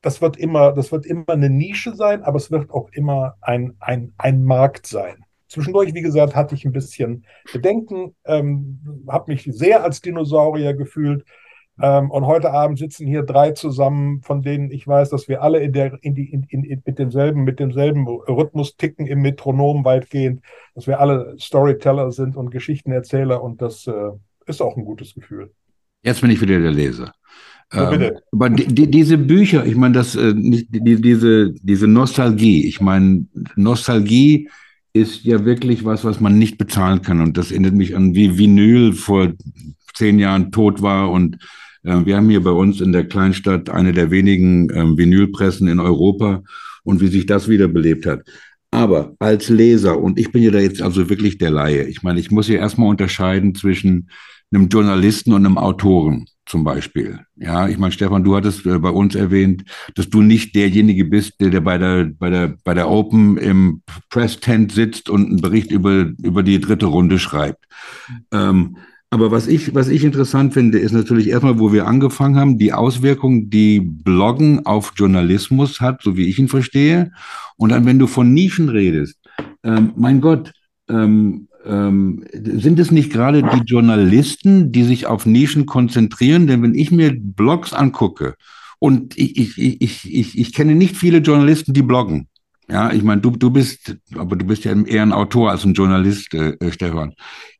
[0.00, 3.76] das wird immer, das wird immer eine Nische sein, aber es wird auch immer ein,
[3.80, 5.24] ein, ein Markt sein.
[5.48, 11.26] Zwischendurch, wie gesagt, hatte ich ein bisschen Bedenken, ähm, habe mich sehr als Dinosaurier gefühlt,
[11.80, 15.60] ähm, und heute Abend sitzen hier drei zusammen, von denen ich weiß, dass wir alle
[15.60, 20.42] in der, in die, in, in, mit demselben, mit demselben Rhythmus ticken im Metronom weitgehend,
[20.74, 24.10] dass wir alle Storyteller sind und Geschichtenerzähler und das äh,
[24.46, 25.50] ist auch ein gutes Gefühl.
[26.02, 27.12] Jetzt bin ich wieder der Leser.
[27.72, 32.80] Ähm, aber die, die, diese Bücher, ich meine, das, äh, die, diese, diese Nostalgie, ich
[32.80, 34.50] meine, Nostalgie
[34.92, 37.22] ist ja wirklich was, was man nicht bezahlen kann.
[37.22, 39.32] Und das erinnert mich an, wie Vinyl vor
[39.94, 41.38] zehn Jahren tot war und
[41.84, 45.80] äh, wir haben hier bei uns in der Kleinstadt eine der wenigen ähm, Vinylpressen in
[45.80, 46.42] Europa
[46.84, 48.22] und wie sich das wiederbelebt hat.
[48.70, 52.20] Aber als Leser, und ich bin ja da jetzt also wirklich der Laie, ich meine,
[52.20, 54.08] ich muss hier erstmal unterscheiden zwischen
[54.50, 57.20] einem Journalisten und einem Autoren zum Beispiel.
[57.36, 61.40] Ja, ich meine, Stefan, du hattest äh, bei uns erwähnt, dass du nicht derjenige bist,
[61.40, 65.40] der, der bei der, bei der, bei der Open im Press Tent sitzt und einen
[65.40, 67.64] Bericht über, über die dritte Runde schreibt.
[68.32, 68.76] Ähm,
[69.12, 72.72] aber was ich, was ich interessant finde, ist natürlich erstmal, wo wir angefangen haben, die
[72.72, 77.12] Auswirkung, die Bloggen auf Journalismus hat, so wie ich ihn verstehe.
[77.58, 79.18] Und dann, wenn du von Nischen redest,
[79.64, 80.52] ähm, mein Gott,
[80.88, 86.46] ähm, ähm, sind es nicht gerade die Journalisten, die sich auf Nischen konzentrieren?
[86.46, 88.36] Denn wenn ich mir Blogs angucke,
[88.78, 92.28] und ich, ich, ich, ich, ich kenne nicht viele Journalisten, die bloggen.
[92.66, 95.74] Ja, ich meine, du, du bist, aber du bist ja eher ein Autor als ein
[95.74, 97.12] Journalist, äh Stefan.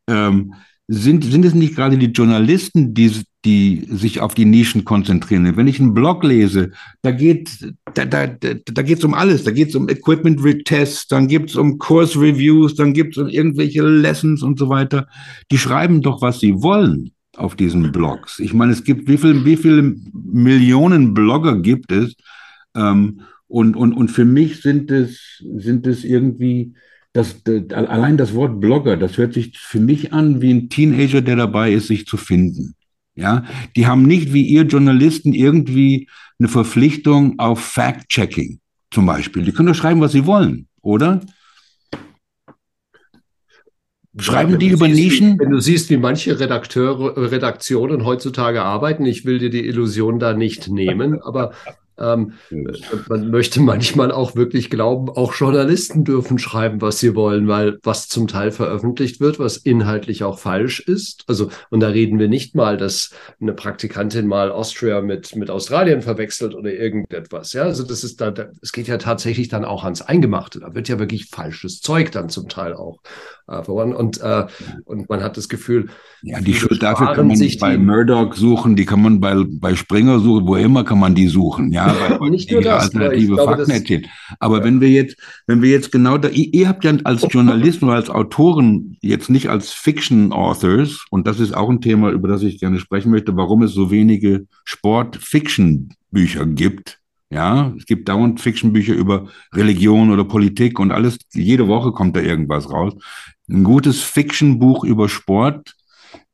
[0.08, 0.54] Ähm,
[0.92, 3.10] sind, sind es nicht gerade die Journalisten, die,
[3.44, 5.56] die sich auf die Nischen konzentrieren?
[5.56, 7.48] Wenn ich einen Blog lese, da geht
[7.94, 9.44] da, da, da geht es um alles.
[9.44, 13.22] Da geht es um Equipment Tests, dann geht es um Course Reviews, dann gibt es
[13.22, 15.08] um irgendwelche Lessons und so weiter.
[15.50, 18.38] Die schreiben doch, was sie wollen auf diesen Blogs.
[18.38, 22.14] Ich meine, es gibt, wie, viel, wie viele Millionen Blogger gibt es?
[22.76, 26.74] Ähm, und, und, und für mich sind es, sind es irgendwie
[27.12, 31.20] das, das, allein das Wort Blogger, das hört sich für mich an wie ein Teenager,
[31.20, 32.74] der dabei ist, sich zu finden.
[33.14, 33.44] Ja,
[33.76, 38.58] die haben nicht wie ihr Journalisten irgendwie eine Verpflichtung auf Fact-Checking
[38.90, 39.42] zum Beispiel.
[39.42, 41.20] Die können doch schreiben, was sie wollen, oder?
[44.18, 45.38] Schreiben ja, die über siehst, Nischen?
[45.38, 50.34] Wenn du siehst, wie manche Redakteure, Redaktionen heutzutage arbeiten, ich will dir die Illusion da
[50.34, 51.52] nicht nehmen, aber
[51.98, 52.32] ähm,
[53.08, 58.08] man möchte manchmal auch wirklich glauben, auch Journalisten dürfen schreiben, was sie wollen, weil was
[58.08, 61.24] zum Teil veröffentlicht wird, was inhaltlich auch falsch ist.
[61.26, 66.02] Also, und da reden wir nicht mal, dass eine Praktikantin mal Austria mit, mit Australien
[66.02, 67.52] verwechselt oder irgendetwas.
[67.52, 70.60] Ja, also das ist da, es geht ja tatsächlich dann auch ans Eingemachte.
[70.60, 73.00] Da wird ja wirklich falsches Zeug dann zum Teil auch
[73.48, 73.94] äh, verloren.
[73.94, 74.46] Und, äh,
[74.84, 75.88] und man hat das Gefühl,
[76.22, 79.74] ja, die Schuld dafür kann man sich bei Murdoch suchen, die kann man bei, bei
[79.74, 81.72] Springer suchen, wo immer kann man die suchen.
[81.72, 84.06] Ja, nicht nur das, alternative Fakten erzählen.
[84.38, 84.64] Aber ja.
[84.64, 87.96] wenn wir jetzt, wenn wir jetzt genau da, ihr, ihr habt ja als Journalisten oder
[87.96, 92.42] als Autoren jetzt nicht als Fiction Authors, und das ist auch ein Thema, über das
[92.42, 97.00] ich gerne sprechen möchte, warum es so wenige Sport-Fiction-Bücher gibt.
[97.32, 101.16] Ja, es gibt dauernd Fiction-Bücher über Religion oder Politik und alles.
[101.32, 102.92] Jede Woche kommt da irgendwas raus.
[103.52, 105.74] Ein gutes Fiction-Buch über Sport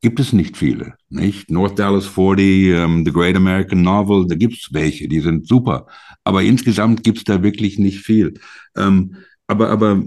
[0.01, 1.51] gibt es nicht viele, nicht?
[1.51, 5.49] North Dallas 40, um, ähm, The Great American Novel, da gibt es welche, die sind
[5.49, 5.89] super.
[6.23, 8.35] Aber insgesamt gibt es da wirklich nicht viel.
[8.77, 9.16] Ähm,
[9.49, 10.03] aber, aber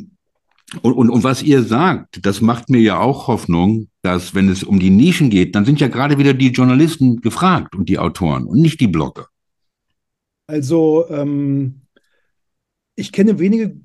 [0.83, 4.63] Und, und, und was ihr sagt, das macht mir ja auch Hoffnung, dass wenn es
[4.63, 8.45] um die Nischen geht, dann sind ja gerade wieder die Journalisten gefragt und die Autoren
[8.45, 9.27] und nicht die Blogger.
[10.47, 11.81] Also ähm,
[12.95, 13.81] ich kenne wenige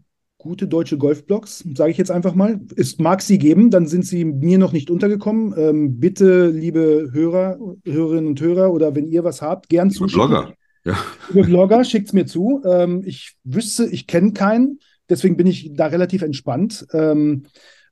[0.47, 2.61] gute deutsche Golfblogs, sage ich jetzt einfach mal.
[2.77, 5.55] Es mag sie geben, dann sind sie mir noch nicht untergekommen.
[5.59, 10.07] Ähm, bitte, liebe Hörer, Hörerinnen und Hörer, oder wenn ihr was habt, gern zu.
[10.07, 10.55] Blogger.
[10.85, 10.97] Ja.
[11.29, 12.63] Liebe Blogger, schickt es mir zu.
[12.65, 14.79] Ähm, ich wüsste, ich kenne keinen,
[15.11, 16.87] deswegen bin ich da relativ entspannt.
[16.93, 17.43] Ähm,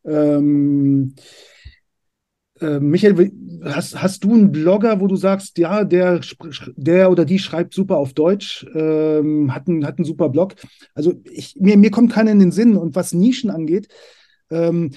[0.06, 1.14] ähm
[2.64, 6.20] äh, Michael, hast, hast du einen Blogger, wo du sagst, ja, der,
[6.76, 10.54] der oder die schreibt super auf Deutsch, ähm, hat, einen, hat einen super Blog?
[10.94, 12.76] Also ich, mir, mir kommt keiner in den Sinn.
[12.76, 13.88] Und was Nischen angeht,
[14.50, 14.90] ähm,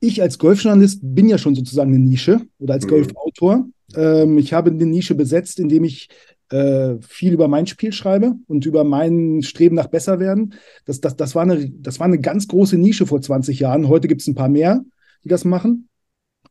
[0.00, 2.90] ich als Golfjournalist bin ja schon sozusagen eine Nische oder als mhm.
[2.90, 3.66] Golfautor.
[3.94, 6.08] Ähm, ich habe eine Nische besetzt, indem ich
[6.50, 10.54] äh, viel über mein Spiel schreibe und über mein Streben nach Besserwerden.
[10.84, 13.88] Das, das, das, war eine, das war eine ganz große Nische vor 20 Jahren.
[13.88, 14.82] Heute gibt es ein paar mehr,
[15.22, 15.89] die das machen.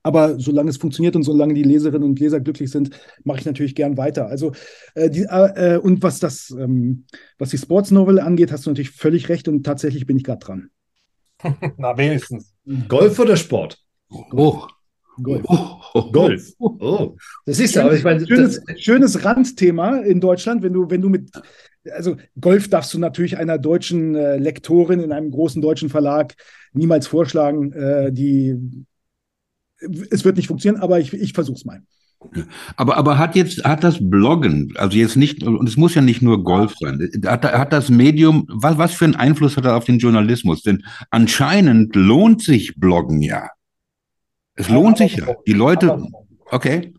[0.02, 2.92] Aber solange es funktioniert und solange die Leserinnen und Leser glücklich sind,
[3.24, 4.28] mache ich natürlich gern weiter.
[4.28, 4.54] Also
[4.96, 7.06] äh, die, äh, und was das, ähm,
[7.38, 10.40] was die Sports Novel angeht, hast du natürlich völlig recht und tatsächlich bin ich gerade
[10.40, 10.70] dran.
[11.78, 12.54] Na, wenigstens.
[12.88, 13.78] Golf oder Sport?
[14.10, 14.64] Oh.
[15.22, 15.44] Golf.
[15.48, 16.54] Oh, Golf.
[16.60, 17.16] Oh.
[17.46, 18.26] Das ist ja, aber ich meine.
[18.26, 21.30] Schönes, schönes Randthema in Deutschland, wenn du, wenn du mit,
[21.92, 26.36] also Golf darfst du natürlich einer deutschen äh, Lektorin in einem großen deutschen Verlag
[26.74, 28.86] niemals vorschlagen, äh, die
[30.12, 31.82] es wird nicht funktionieren, aber ich, ich versuche es mal.
[32.76, 36.22] Aber, aber hat jetzt, hat das Bloggen, also jetzt nicht, und es muss ja nicht
[36.22, 39.86] nur Golf sein, hat, hat das Medium, was, was für einen Einfluss hat er auf
[39.86, 40.62] den Journalismus?
[40.62, 43.48] Denn anscheinend lohnt sich Bloggen ja.
[44.56, 45.34] Es lohnt sich ja.
[45.48, 46.04] Die Leute,
[46.52, 46.94] okay.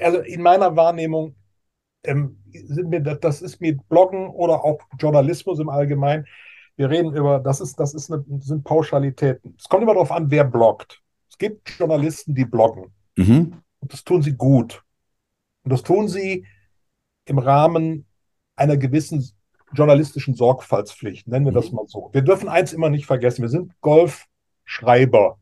[0.00, 1.34] Also in meiner Wahrnehmung
[2.04, 6.26] ähm, sind mir, das ist mir Bloggen oder auch Journalismus im Allgemeinen.
[6.76, 9.54] Wir reden über, das ist, das ist eine, sind Pauschalitäten.
[9.58, 11.00] Es kommt immer darauf an, wer bloggt.
[11.40, 12.92] Es gibt Journalisten, die bloggen.
[13.16, 13.62] Mhm.
[13.78, 14.82] Und das tun sie gut.
[15.62, 16.44] Und das tun sie
[17.26, 18.06] im Rahmen
[18.56, 19.24] einer gewissen
[19.72, 21.76] journalistischen Sorgfaltspflicht, nennen wir das mhm.
[21.76, 22.10] mal so.
[22.12, 25.38] Wir dürfen eins immer nicht vergessen, wir sind Golfschreiber.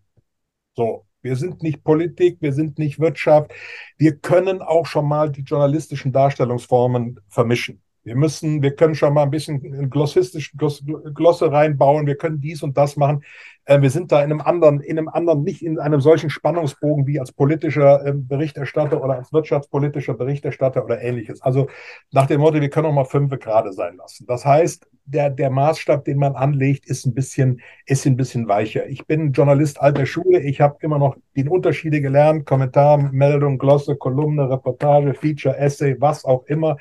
[0.74, 3.52] So, wir sind nicht Politik, wir sind nicht Wirtschaft.
[3.96, 7.80] Wir können auch schon mal die journalistischen Darstellungsformen vermischen.
[8.06, 12.76] Wir müssen, wir können schon mal ein bisschen glossistisch, Glosse reinbauen, wir können dies und
[12.76, 13.24] das machen.
[13.64, 17.08] Äh, wir sind da in einem anderen, in einem anderen, nicht in einem solchen Spannungsbogen
[17.08, 21.42] wie als politischer ähm, Berichterstatter oder als wirtschaftspolitischer Berichterstatter oder ähnliches.
[21.42, 21.66] Also
[22.12, 24.24] nach dem Motto, wir können auch mal fünf gerade sein lassen.
[24.28, 28.86] Das heißt, der, der Maßstab, den man anlegt, ist ein bisschen, ist ein bisschen weicher.
[28.86, 30.40] Ich bin Journalist alter Schule.
[30.42, 32.46] Ich habe immer noch die Unterschiede gelernt.
[32.46, 36.76] Kommentar, Meldung, Glosse, Kolumne, Reportage, Feature, Essay, was auch immer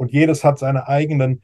[0.00, 1.42] und jedes hat seine eigenen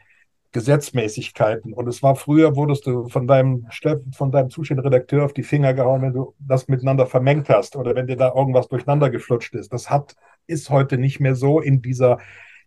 [0.53, 1.75] Gesetzmäßigkeiten.
[1.75, 3.67] Und es war früher, wurdest du von deinem
[4.13, 7.95] von deinem zuständigen Redakteur auf die Finger gehauen, wenn du das miteinander vermengt hast oder
[7.95, 9.75] wenn dir da irgendwas durcheinander geflutscht ist.
[9.75, 12.19] Das hat, ist heute nicht mehr so in dieser,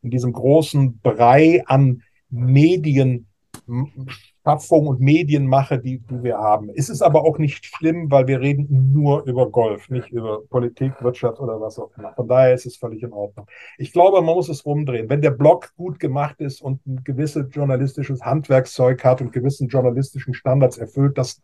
[0.03, 3.25] in diesem großen Brei an Medien
[4.43, 6.69] Schaffung und Medienmache, die, die wir haben.
[6.75, 10.93] Es ist aber auch nicht schlimm, weil wir reden nur über Golf, nicht über Politik,
[11.01, 12.13] Wirtschaft oder was auch immer.
[12.13, 13.47] Von daher ist es völlig in Ordnung.
[13.77, 15.09] Ich glaube, man muss es rumdrehen.
[15.09, 20.33] Wenn der Blog gut gemacht ist und ein gewisses journalistisches Handwerkszeug hat und gewissen journalistischen
[20.33, 21.41] Standards erfüllt, dass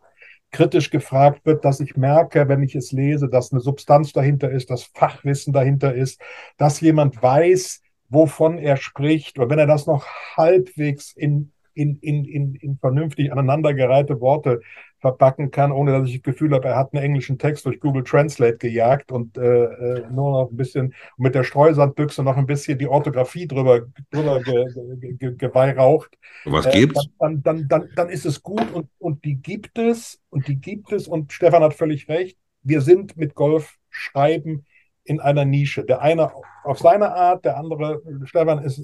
[0.51, 4.69] kritisch gefragt wird, dass ich merke, wenn ich es lese, dass eine Substanz dahinter ist,
[4.69, 6.21] dass Fachwissen dahinter ist,
[6.57, 9.37] dass jemand weiß, wovon er spricht.
[9.37, 10.05] Und wenn er das noch
[10.37, 14.61] halbwegs in in, in, in, in vernünftig aneinandergereihte Worte
[14.99, 18.03] verpacken kann, ohne dass ich das Gefühl habe, er hat einen englischen Text durch Google
[18.03, 22.79] Translate gejagt und äh, äh nur noch ein bisschen mit der Streusandbüchse noch ein bisschen
[22.79, 24.65] die Orthographie drüber, drüber ge,
[24.99, 26.17] ge, ge, geweihraucht.
[26.45, 27.07] Was äh, gibt's?
[27.19, 30.91] Dann, dann, dann, dann ist es gut und, und die gibt es und die gibt
[30.91, 32.37] es und Stefan hat völlig recht.
[32.63, 34.65] Wir sind mit Golf schreiben
[35.03, 35.83] in einer Nische.
[35.83, 36.31] Der eine
[36.63, 38.83] auf seine Art, der andere, Stefan ist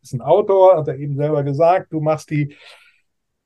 [0.00, 2.54] ist ein Autor, hat er eben selber gesagt, du machst die,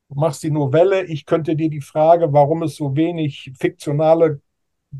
[0.09, 1.05] du machst die Novelle.
[1.05, 4.41] Ich könnte dir die Frage, warum es so wenig fiktionale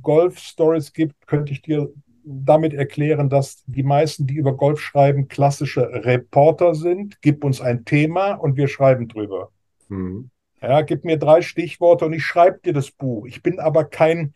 [0.01, 1.93] Golf-Stories gibt, könnte ich dir
[2.25, 7.21] damit erklären, dass die meisten, die über Golf schreiben, klassische Reporter sind.
[7.21, 9.51] Gib uns ein Thema und wir schreiben drüber.
[9.89, 10.31] Mhm.
[10.61, 13.27] Ja, gib mir drei Stichworte und ich schreibe dir das Buch.
[13.27, 14.33] Ich bin aber kein,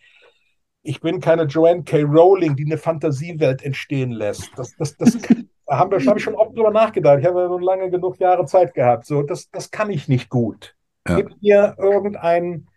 [0.83, 2.03] ich bin keine Joanne K.
[2.03, 4.51] Rowling, die eine Fantasiewelt entstehen lässt.
[4.57, 5.29] Das, das, das, Da
[5.69, 7.21] habe hab ich schon oft drüber nachgedacht.
[7.21, 9.07] Ich habe ja nun lange genug Jahre Zeit gehabt.
[9.07, 10.77] So, das, das kann ich nicht gut.
[11.09, 11.17] Ja.
[11.17, 12.69] Gib mir irgendein,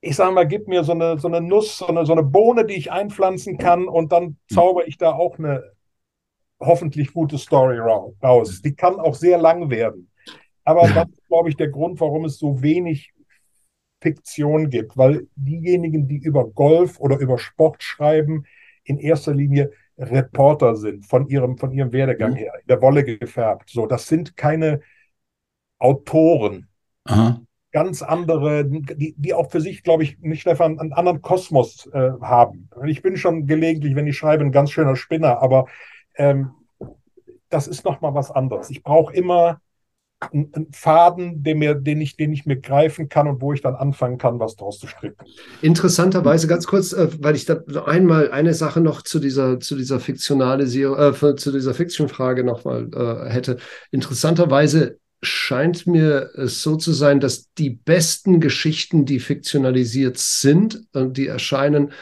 [0.00, 2.64] ich sage mal, gib mir so eine, so eine Nuss, so eine, so eine Bohne,
[2.64, 4.36] die ich einpflanzen kann und dann hm.
[4.50, 5.62] zauber ich da auch eine
[6.60, 8.62] hoffentlich gute Story raus.
[8.62, 10.10] Die kann auch sehr lang werden.
[10.64, 13.12] Aber das ist, glaube ich, der Grund, warum es so wenig
[14.00, 18.44] Fiktion gibt, weil diejenigen, die über Golf oder über Sport schreiben,
[18.84, 22.36] in erster Linie Reporter sind, von ihrem, von ihrem Werdegang mhm.
[22.36, 23.70] her, in der Wolle gefärbt.
[23.70, 24.80] So, das sind keine
[25.78, 26.68] Autoren.
[27.04, 27.40] Aha.
[27.72, 32.10] Ganz andere, die, die auch für sich, glaube ich, nicht einfach einen anderen Kosmos äh,
[32.20, 32.68] haben.
[32.84, 35.66] Ich bin schon gelegentlich, wenn ich schreibe, ein ganz schöner Spinner, aber
[36.16, 36.50] ähm,
[37.48, 38.68] das ist nochmal was anderes.
[38.68, 39.61] Ich brauche immer
[40.32, 43.74] einen Faden, den, mir, den, ich, den ich mir greifen kann und wo ich dann
[43.74, 45.24] anfangen kann, was draus zu stricken.
[45.60, 50.00] Interessanterweise, ganz kurz, äh, weil ich da einmal eine Sache noch zu dieser, zu dieser
[50.00, 53.56] Fiktionalisierung, äh, zu dieser Fiction-Frage nochmal äh, hätte.
[53.90, 61.16] Interessanterweise scheint mir es so zu sein, dass die besten Geschichten, die fiktionalisiert sind und
[61.16, 61.92] die erscheinen,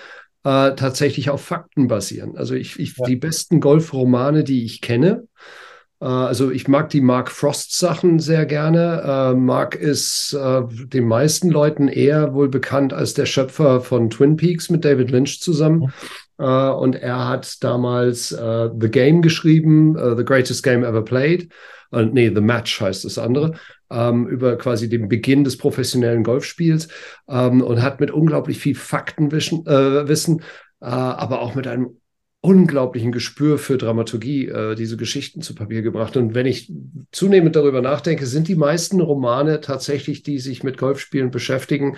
[0.42, 2.36] äh, tatsächlich auf Fakten basieren.
[2.36, 3.06] Also ich, ich ja.
[3.06, 5.69] die besten Golfromane, die ich kenne, äh,
[6.07, 9.03] also ich mag die Mark Frost Sachen sehr gerne.
[9.05, 14.36] Äh, Mark ist äh, den meisten Leuten eher wohl bekannt als der Schöpfer von Twin
[14.36, 15.92] Peaks mit David Lynch zusammen.
[16.38, 21.53] und er hat damals The Game geschrieben, The Greatest Game Ever Played.
[21.92, 23.53] Nee, The Match heißt das andere,
[23.90, 26.88] ähm, über quasi den Beginn des professionellen Golfspiels
[27.28, 30.40] ähm, und hat mit unglaublich viel Faktenwissen, äh, Wissen,
[30.80, 31.99] äh, aber auch mit einem
[32.43, 36.16] unglaublichen Gespür für Dramaturgie äh, diese Geschichten zu Papier gebracht.
[36.16, 36.72] Und wenn ich
[37.12, 41.97] zunehmend darüber nachdenke, sind die meisten Romane tatsächlich, die sich mit Golfspielen beschäftigen,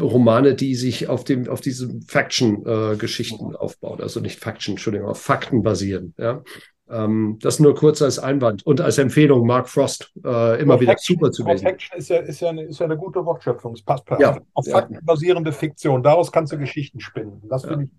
[0.00, 4.00] Romane, die sich auf dem, auf diesen Faction-Geschichten äh, aufbauen.
[4.00, 6.14] Also nicht Faction, Entschuldigung, auf Fakten basieren.
[6.16, 6.42] Ja.
[6.88, 11.30] Ähm, das nur kurz als Einwand und als Empfehlung, Mark Frost äh, immer wieder super
[11.30, 11.66] zu lesen.
[11.66, 13.74] Faction ist ja, ist, ja eine, ist ja eine gute Wortschöpfung.
[13.74, 14.36] Es passt perfekt.
[14.36, 14.72] Ja, auf ja.
[14.72, 16.02] Fakten basierende Fiktion.
[16.02, 17.42] Daraus kannst du Geschichten spinnen.
[17.48, 17.90] Das finde ich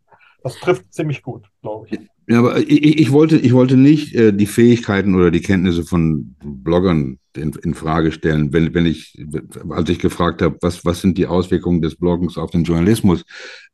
[0.44, 2.00] das trifft ziemlich gut, glaube ich.
[2.28, 6.36] Ja, aber ich, ich, wollte, ich wollte nicht äh, die Fähigkeiten oder die Kenntnisse von
[6.42, 9.18] Bloggern in, in, Frage stellen, wenn, wenn ich,
[9.70, 13.26] als ich gefragt habe, was, was sind die Auswirkungen des Bloggens auf den Journalismus?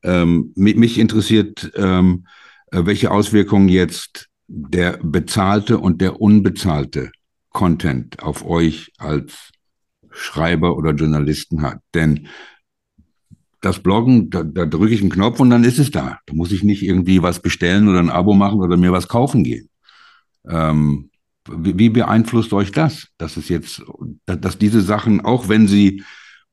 [0.04, 2.26] Ähm, mich, mich, interessiert, ähm,
[2.72, 7.12] äh, welche Auswirkungen jetzt der bezahlte und der unbezahlte
[7.52, 9.52] Content auf euch als
[10.10, 11.80] Schreiber oder Journalisten hat.
[11.94, 12.28] Denn
[13.62, 16.20] das Bloggen, da, da drücke ich einen Knopf und dann ist es da.
[16.26, 19.44] Da muss ich nicht irgendwie was bestellen oder ein Abo machen oder mir was kaufen
[19.44, 19.70] gehen.
[20.48, 21.10] Ähm,
[21.50, 23.84] wie, wie beeinflusst euch das, dass es jetzt,
[24.26, 26.04] dass diese Sachen, auch wenn sie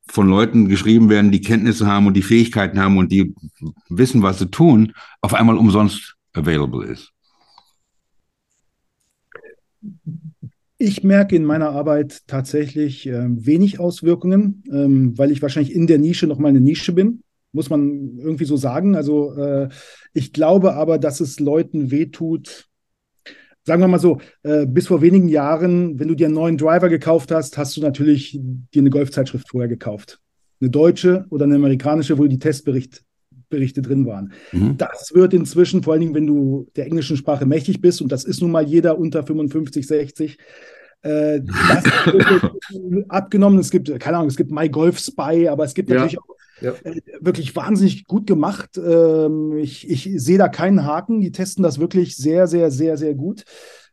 [0.09, 3.35] von Leuten geschrieben werden, die Kenntnisse haben und die Fähigkeiten haben und die
[3.89, 7.11] wissen, was sie tun, auf einmal umsonst available ist?
[10.79, 15.97] Ich merke in meiner Arbeit tatsächlich äh, wenig Auswirkungen, ähm, weil ich wahrscheinlich in der
[15.97, 18.95] Nische noch mal eine Nische bin, muss man irgendwie so sagen.
[18.95, 19.69] Also äh,
[20.13, 22.67] ich glaube aber, dass es Leuten wehtut.
[23.63, 26.89] Sagen wir mal so, äh, bis vor wenigen Jahren, wenn du dir einen neuen Driver
[26.89, 30.19] gekauft hast, hast du natürlich dir eine Golfzeitschrift vorher gekauft.
[30.61, 33.03] Eine deutsche oder eine amerikanische, wo die Testbericht
[33.49, 34.33] Berichte drin waren.
[34.51, 34.77] Mhm.
[34.77, 38.23] Das wird inzwischen, vor allen Dingen, wenn du der englischen Sprache mächtig bist, und das
[38.23, 40.37] ist nun mal jeder unter 55, 60,
[41.01, 41.83] äh, das
[42.13, 43.59] wird abgenommen.
[43.59, 46.19] Es gibt, keine Ahnung, es gibt My Golf Spy, aber es gibt natürlich ja.
[46.19, 46.73] auch ja.
[46.83, 48.77] Äh, wirklich wahnsinnig gut gemacht.
[48.77, 51.21] Ähm, ich, ich sehe da keinen Haken.
[51.21, 53.43] Die testen das wirklich sehr, sehr, sehr, sehr gut.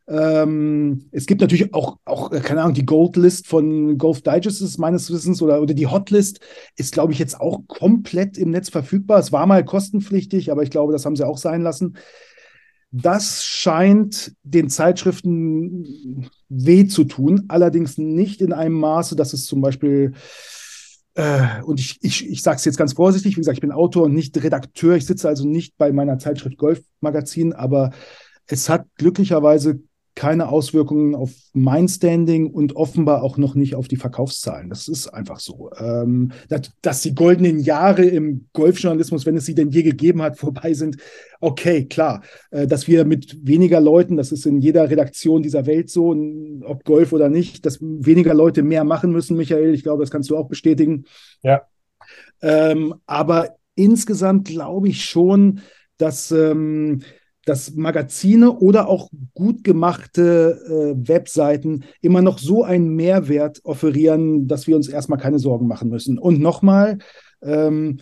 [0.07, 4.61] Ähm, es gibt natürlich auch, auch, äh, keine Ahnung, die Gold List von Golf Digest
[4.61, 6.41] ist meines Wissens oder, oder die Hotlist
[6.77, 9.19] ist, glaube ich, jetzt auch komplett im Netz verfügbar.
[9.19, 11.97] Es war mal kostenpflichtig, aber ich glaube, das haben sie auch sein lassen.
[12.91, 19.63] Das scheint den Zeitschriften weh zu tun, allerdings nicht in einem Maße, dass es zum
[19.63, 20.13] Beispiel
[21.15, 24.05] äh, und ich, ich, ich sage es jetzt ganz vorsichtig, wie gesagt, ich bin Autor
[24.05, 24.97] und nicht Redakteur.
[24.97, 27.91] Ich sitze also nicht bei meiner Zeitschrift Golf Magazin, aber
[28.47, 29.81] es hat glücklicherweise
[30.15, 34.69] keine Auswirkungen auf mein Standing und offenbar auch noch nicht auf die Verkaufszahlen.
[34.69, 35.71] Das ist einfach so.
[35.77, 40.39] Ähm, dass, dass, die goldenen Jahre im Golfjournalismus, wenn es sie denn je gegeben hat,
[40.39, 40.99] vorbei sind,
[41.41, 42.23] okay, klar.
[42.51, 46.15] Äh, dass wir mit weniger Leuten, das ist in jeder Redaktion dieser Welt so,
[46.63, 49.75] ob Golf oder nicht, dass weniger Leute mehr machen müssen, Michael.
[49.75, 51.07] Ich glaube, das kannst du auch bestätigen.
[51.43, 51.63] Ja.
[52.41, 55.61] Ähm, aber insgesamt glaube ich schon,
[55.97, 57.01] dass ähm,
[57.45, 64.67] dass Magazine oder auch gut gemachte äh, Webseiten immer noch so einen Mehrwert offerieren, dass
[64.67, 66.19] wir uns erstmal keine Sorgen machen müssen.
[66.19, 66.99] Und nochmal,
[67.43, 68.01] ähm,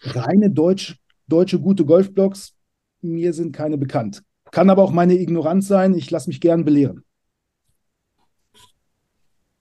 [0.00, 0.96] reine Deutsch,
[1.26, 2.54] deutsche gute Golfblogs,
[3.00, 4.22] mir sind keine bekannt.
[4.50, 7.04] Kann aber auch meine Ignoranz sein, ich lasse mich gern belehren.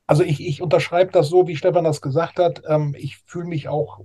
[0.09, 2.63] Also ich, ich unterschreibe das so, wie Stefan das gesagt hat.
[2.65, 3.99] Ähm, ich fühle mich auch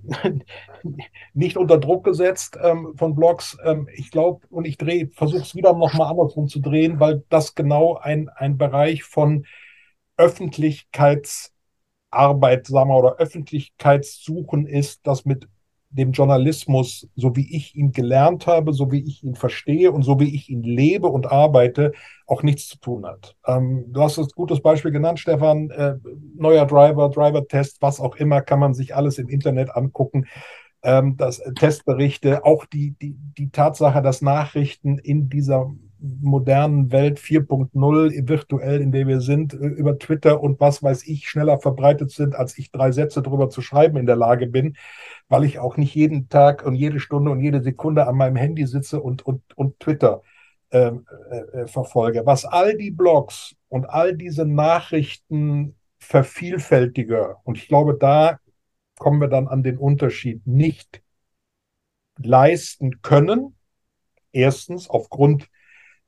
[1.34, 3.56] nicht unter Druck gesetzt ähm, von Blogs.
[3.64, 7.54] Ähm, ich glaube, und ich drehe, versuche es wieder nochmal andersrum zu drehen, weil das
[7.54, 9.46] genau ein, ein Bereich von
[10.16, 11.52] Öffentlichkeits
[12.10, 15.48] arbeitsamer oder Öffentlichkeitssuchen ist, das mit
[15.92, 20.18] dem Journalismus, so wie ich ihn gelernt habe, so wie ich ihn verstehe und so
[20.18, 21.92] wie ich ihn lebe und arbeite,
[22.26, 23.36] auch nichts zu tun hat.
[23.46, 25.70] Ähm, du hast ein gutes Beispiel genannt, Stefan.
[25.70, 25.96] Äh,
[26.34, 30.26] neuer Driver, Driver-Test, was auch immer, kann man sich alles im Internet angucken.
[30.82, 35.70] Ähm, das äh, Testberichte, auch die, die, die Tatsache, dass Nachrichten in dieser
[36.02, 41.28] modernen Welt 4.0 virtuell, in der wir sind, äh, über Twitter und was weiß ich,
[41.28, 44.76] schneller verbreitet sind, als ich drei Sätze darüber zu schreiben in der Lage bin,
[45.28, 48.66] weil ich auch nicht jeden Tag und jede Stunde und jede Sekunde an meinem Handy
[48.66, 50.22] sitze und, und, und Twitter
[50.72, 52.22] ähm, äh, äh, verfolge.
[52.26, 58.40] Was all die Blogs und all diese Nachrichten vervielfältiger, und ich glaube, da
[58.98, 61.02] kommen wir dann an den Unterschied, nicht
[62.16, 63.54] leisten können,
[64.32, 65.48] erstens aufgrund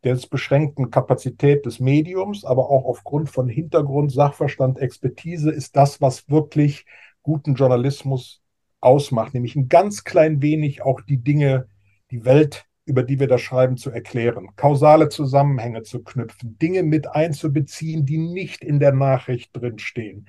[0.05, 6.28] der beschränkten Kapazität des Mediums, aber auch aufgrund von Hintergrund, Sachverstand, Expertise ist das, was
[6.28, 6.84] wirklich
[7.22, 8.42] guten Journalismus
[8.80, 11.68] ausmacht, nämlich ein ganz klein wenig auch die Dinge,
[12.11, 17.09] die Welt, über die wir da schreiben, zu erklären, kausale Zusammenhänge zu knüpfen, Dinge mit
[17.09, 20.28] einzubeziehen, die nicht in der Nachricht drinstehen.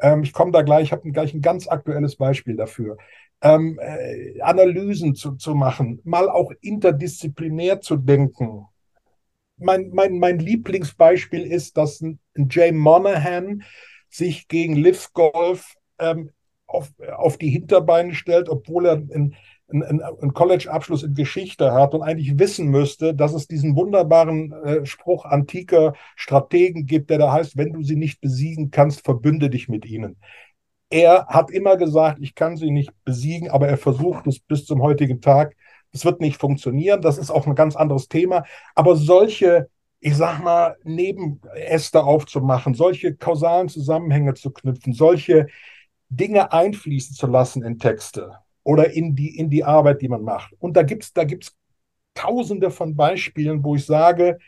[0.00, 2.98] Ähm, ich komme da gleich, ich habe gleich ein ganz aktuelles Beispiel dafür.
[3.40, 8.66] Ähm, äh, Analysen zu, zu machen, mal auch interdisziplinär zu denken,
[9.56, 12.18] mein, mein, mein Lieblingsbeispiel ist, dass ein,
[12.50, 13.62] Jay Monahan
[14.08, 16.30] sich gegen Liv Golf ähm,
[16.66, 19.36] auf, auf die Hinterbeine stellt, obwohl er einen,
[19.68, 24.86] einen, einen College-Abschluss in Geschichte hat und eigentlich wissen müsste, dass es diesen wunderbaren äh,
[24.86, 29.68] Spruch antiker Strategen gibt, der da heißt, wenn du sie nicht besiegen kannst, verbünde dich
[29.68, 30.16] mit ihnen.
[30.90, 34.82] Er hat immer gesagt, ich kann sie nicht besiegen, aber er versucht es bis zum
[34.82, 35.56] heutigen Tag.
[35.94, 38.44] Es wird nicht funktionieren, das ist auch ein ganz anderes Thema.
[38.74, 39.70] Aber solche,
[40.00, 45.46] ich sag mal, Nebenäste aufzumachen, solche kausalen Zusammenhänge zu knüpfen, solche
[46.08, 48.32] Dinge einfließen zu lassen in Texte
[48.64, 50.52] oder in die, in die Arbeit, die man macht.
[50.58, 51.56] Und da gibt es da gibt's
[52.14, 54.38] tausende von Beispielen, wo ich sage,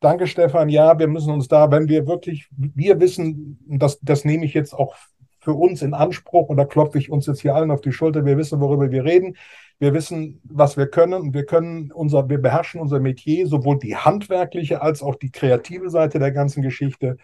[0.00, 4.46] danke Stefan, ja, wir müssen uns da, wenn wir wirklich, wir wissen, das, das nehme
[4.46, 4.96] ich jetzt auch
[5.40, 8.24] für uns in Anspruch und da klopfe ich uns jetzt hier allen auf die Schulter,
[8.24, 9.36] wir wissen, worüber wir reden.
[9.80, 13.96] Wir wissen, was wir können und wir können unser, wir beherrschen unser Metier, sowohl die
[13.96, 17.16] handwerkliche als auch die kreative Seite der ganzen Geschichte.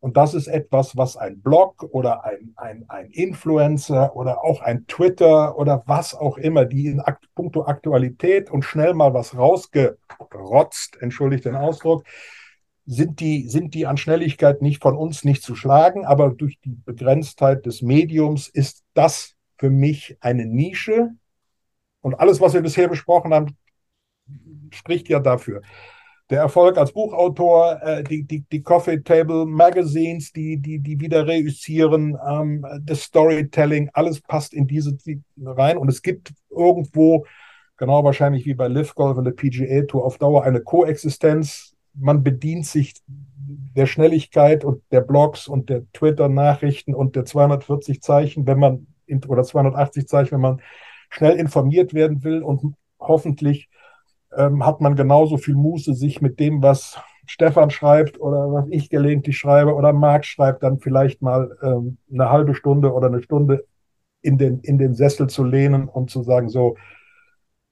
[0.00, 4.88] Und das ist etwas, was ein Blog oder ein, ein, ein Influencer oder auch ein
[4.88, 11.00] Twitter oder was auch immer, die in Akt, puncto Aktualität und schnell mal was rausgerotzt,
[11.00, 12.04] entschuldigt den Ausdruck,
[12.86, 16.74] sind die, sind die an Schnelligkeit nicht von uns nicht zu schlagen, aber durch die
[16.84, 21.10] Begrenztheit des Mediums ist das für mich eine Nische,
[22.00, 23.56] und alles, was wir bisher besprochen haben,
[24.72, 25.62] spricht ja dafür.
[26.30, 31.26] Der Erfolg als Buchautor, äh, die, die, die Coffee Table Magazines, die, die, die wieder
[31.26, 35.76] reüssieren, ähm, das Storytelling, alles passt in diese die rein.
[35.76, 37.26] Und es gibt irgendwo,
[37.76, 41.74] genau wahrscheinlich wie bei Live Golf und der PGA Tour, auf Dauer eine Koexistenz.
[41.94, 48.46] Man bedient sich der Schnelligkeit und der Blogs und der Twitter-Nachrichten und der 240 Zeichen,
[48.46, 48.86] wenn man,
[49.26, 50.62] oder 280 Zeichen, wenn man
[51.10, 53.68] schnell informiert werden will und hoffentlich
[54.36, 58.90] ähm, hat man genauso viel Muße, sich mit dem, was Stefan schreibt oder was ich
[58.90, 63.64] gelegentlich schreibe oder Marc schreibt, dann vielleicht mal ähm, eine halbe Stunde oder eine Stunde
[64.22, 66.76] in den, in den Sessel zu lehnen und zu sagen, so,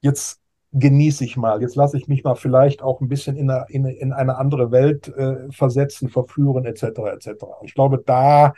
[0.01, 0.41] jetzt
[0.73, 3.87] genieße ich mal, jetzt lasse ich mich mal vielleicht auch ein bisschen in eine, in,
[3.87, 6.83] in eine andere Welt äh, versetzen, verführen, etc.
[7.15, 7.45] etc.
[7.63, 8.55] Ich glaube, da,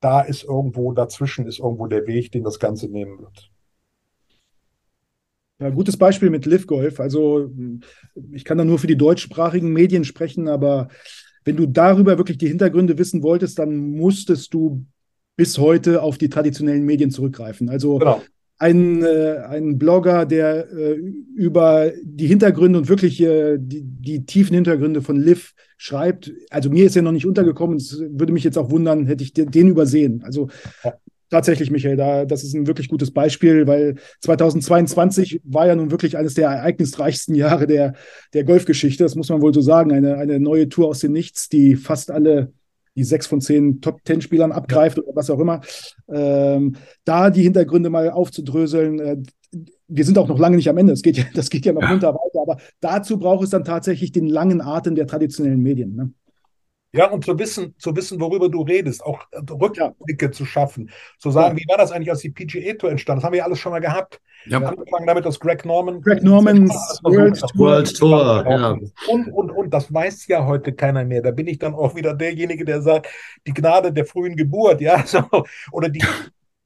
[0.00, 3.50] da ist irgendwo, dazwischen ist irgendwo der Weg, den das Ganze nehmen wird.
[5.64, 7.00] Ja, gutes Beispiel mit Live Golf.
[7.00, 7.50] Also
[8.32, 10.88] ich kann da nur für die deutschsprachigen Medien sprechen, aber
[11.46, 14.84] wenn du darüber wirklich die Hintergründe wissen wolltest, dann musstest du
[15.36, 17.70] bis heute auf die traditionellen Medien zurückgreifen.
[17.70, 18.22] Also genau.
[18.58, 21.00] ein, äh, ein Blogger, der äh,
[21.34, 26.84] über die Hintergründe und wirklich äh, die, die tiefen Hintergründe von Liv schreibt, also mir
[26.84, 29.68] ist er noch nicht untergekommen, es würde mich jetzt auch wundern, hätte ich den, den
[29.68, 30.22] übersehen.
[30.24, 30.50] Also
[30.84, 30.92] ja.
[31.34, 36.16] Tatsächlich, Michael, da, das ist ein wirklich gutes Beispiel, weil 2022 war ja nun wirklich
[36.16, 37.94] eines der ereignisreichsten Jahre der,
[38.34, 39.02] der Golfgeschichte.
[39.02, 39.90] Das muss man wohl so sagen.
[39.90, 42.52] Eine, eine neue Tour aus dem Nichts, die fast alle
[42.94, 45.60] die sechs von zehn Top-Ten-Spielern abgreift oder was auch immer.
[46.08, 49.00] Ähm, da die Hintergründe mal aufzudröseln.
[49.00, 49.16] Äh,
[49.88, 50.92] wir sind auch noch lange nicht am Ende.
[50.92, 51.90] Das geht ja, das geht ja noch ja.
[51.90, 52.42] runter weiter.
[52.42, 55.96] Aber dazu braucht es dann tatsächlich den langen Atem der traditionellen Medien.
[55.96, 56.12] Ne?
[56.94, 60.32] Ja, und zu wissen, zu wissen, worüber du redest, auch Rückblicke ja.
[60.32, 61.62] zu schaffen, zu sagen, ja.
[61.62, 63.18] wie war das eigentlich, als die PGA Tour entstand?
[63.18, 64.20] Das haben wir ja alles schon mal gehabt.
[64.46, 64.58] Ja.
[64.58, 66.00] Angefangen damit, dass Greg Norman.
[66.02, 66.70] Greg Normans
[67.02, 68.44] World, World Tour.
[68.48, 68.70] Ja.
[69.08, 71.22] Und, und, und, das weiß ja heute keiner mehr.
[71.22, 73.08] Da bin ich dann auch wieder derjenige, der sagt,
[73.46, 75.24] die Gnade der frühen Geburt, ja, so,
[75.72, 76.04] oder die,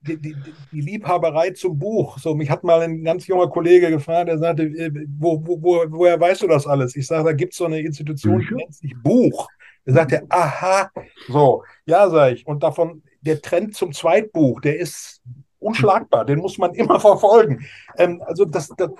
[0.00, 0.36] die, die,
[0.72, 2.18] die, Liebhaberei zum Buch.
[2.18, 5.84] So, mich hat mal ein ganz junger Kollege gefragt, der sagte, äh, wo, wo, wo,
[5.88, 6.96] woher weißt du das alles?
[6.96, 9.48] Ich sage, da gibt es so eine Institution, die nennt sich Buch.
[9.84, 10.90] Da sagt er, aha,
[11.28, 12.46] so, ja, sage ich.
[12.46, 15.22] Und davon, der Trend zum Zweitbuch, der ist
[15.60, 17.66] unschlagbar, den muss man immer verfolgen.
[17.96, 18.90] Ähm, also das, das,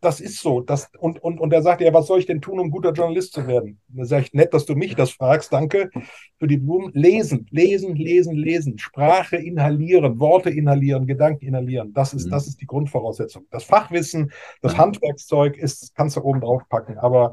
[0.00, 0.60] das ist so.
[0.60, 3.32] Das, und, und, und er sagt ja, was soll ich denn tun, um guter Journalist
[3.32, 3.80] zu werden?
[3.88, 5.90] Da sage ich, nett, dass du mich das fragst, danke
[6.38, 6.90] für die Blumen.
[6.94, 11.92] Lesen, lesen, lesen, lesen, Sprache inhalieren, Worte inhalieren, Gedanken inhalieren.
[11.92, 12.30] Das ist, mhm.
[12.30, 13.46] das ist die Grundvoraussetzung.
[13.50, 17.32] Das Fachwissen, das Handwerkszeug ist, kannst du oben drauf packen, aber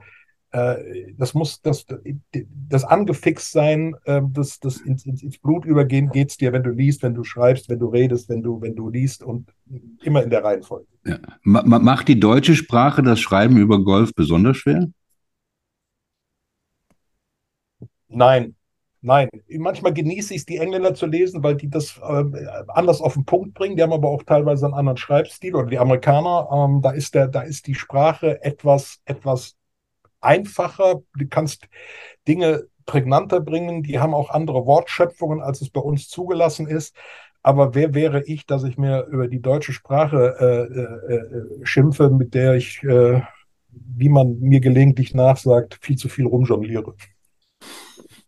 [0.51, 1.85] äh, das muss das,
[2.69, 6.71] das angefixt sein, äh, das, das ins, ins, Blut übergehen geht es dir, wenn du
[6.71, 9.53] liest, wenn du schreibst, wenn du redest, wenn du, wenn du liest und
[10.01, 10.87] immer in der Reihenfolge.
[11.05, 11.19] Ja.
[11.43, 14.87] Macht die deutsche Sprache das Schreiben über Golf besonders schwer?
[18.07, 18.55] Nein,
[19.01, 22.23] Nein, manchmal genieße ich es, die Engländer zu lesen, weil die das äh,
[22.67, 23.77] anders auf den Punkt bringen.
[23.77, 26.49] Die haben aber auch teilweise einen anderen Schreibstil oder die Amerikaner.
[26.51, 29.55] Ähm, da ist der, da ist die Sprache etwas, etwas
[30.21, 31.67] einfacher, du kannst
[32.27, 36.95] Dinge prägnanter bringen, die haben auch andere Wortschöpfungen, als es bei uns zugelassen ist.
[37.41, 42.09] Aber wer wäre ich, dass ich mir über die deutsche Sprache äh, äh, äh schimpfe,
[42.09, 43.21] mit der ich, äh,
[43.69, 46.95] wie man mir gelegentlich nachsagt, viel zu viel rumjongliere?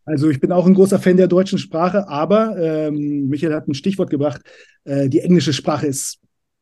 [0.06, 3.74] Also ich bin auch ein großer Fan der deutschen Sprache, aber ähm, Michael hat ein
[3.74, 4.42] Stichwort gebracht.
[4.84, 6.20] Äh, die englische Sprache ist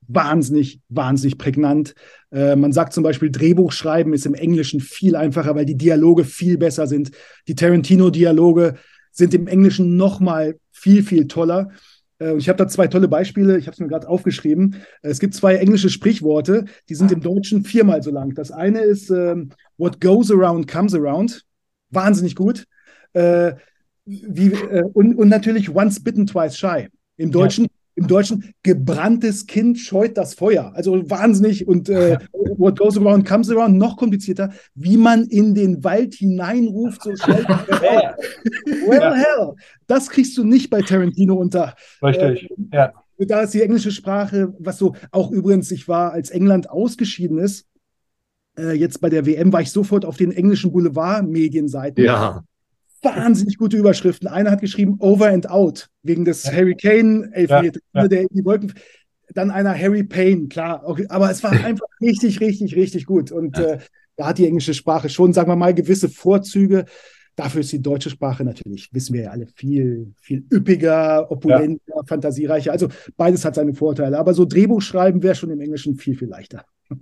[0.10, 1.94] wahnsinnig, wahnsinnig prägnant.
[2.32, 6.26] Äh, man sagt zum Beispiel, Drehbuch schreiben ist im Englischen viel einfacher, weil die Dialoge
[6.26, 7.12] viel besser sind.
[7.48, 8.76] Die Tarantino-Dialoge
[9.12, 11.70] sind im Englischen nochmal viel, viel toller.
[12.20, 14.78] Äh, ich habe da zwei tolle Beispiele, ich habe es mir gerade aufgeschrieben.
[15.04, 18.34] Es gibt zwei englische Sprichworte, die sind im Deutschen viermal so lang.
[18.34, 19.36] Das eine ist äh,
[19.78, 21.46] What goes around comes around.
[21.92, 22.66] Wahnsinnig gut.
[23.14, 23.54] Äh,
[24.06, 26.88] wie, äh, und, und natürlich Once bitten, twice shy.
[27.18, 30.72] Im Deutschen ja im Deutschen gebranntes Kind scheut das Feuer.
[30.74, 32.18] Also wahnsinnig und äh,
[32.58, 37.44] what goes around comes around, noch komplizierter, wie man in den Wald hineinruft, so schnell.
[38.88, 39.14] well, ja.
[39.14, 39.54] hell,
[39.88, 41.76] das kriegst du nicht bei Tarantino unter.
[42.02, 42.94] Richtig, äh, ja.
[43.18, 47.68] Da ist die englische Sprache, was so auch übrigens, ich war, als England ausgeschieden ist,
[48.58, 52.06] äh, jetzt bei der WM war ich sofort auf den englischen Boulevard-Medienseiten.
[52.06, 52.44] Ja
[53.02, 54.28] wahnsinnig gute Überschriften.
[54.28, 56.52] Einer hat geschrieben Over and Out wegen des ja.
[56.54, 58.08] Harry Kane Elfmeter, ja, ja.
[58.08, 58.74] der in die Wolken.
[59.34, 60.82] Dann einer Harry Payne, klar.
[60.86, 63.32] Okay, aber es war einfach richtig, richtig, richtig gut.
[63.32, 63.80] Und äh,
[64.16, 66.86] da hat die englische Sprache schon, sagen wir mal, gewisse Vorzüge.
[67.36, 72.04] Dafür ist die deutsche Sprache natürlich, wissen wir ja alle, viel, viel üppiger, opulenter, ja.
[72.06, 72.74] fantasiereicher.
[72.74, 74.20] Also beides hat seine Vorteile.
[74.20, 76.66] Aber so Drehbuch schreiben wäre schon im Englischen viel, viel leichter.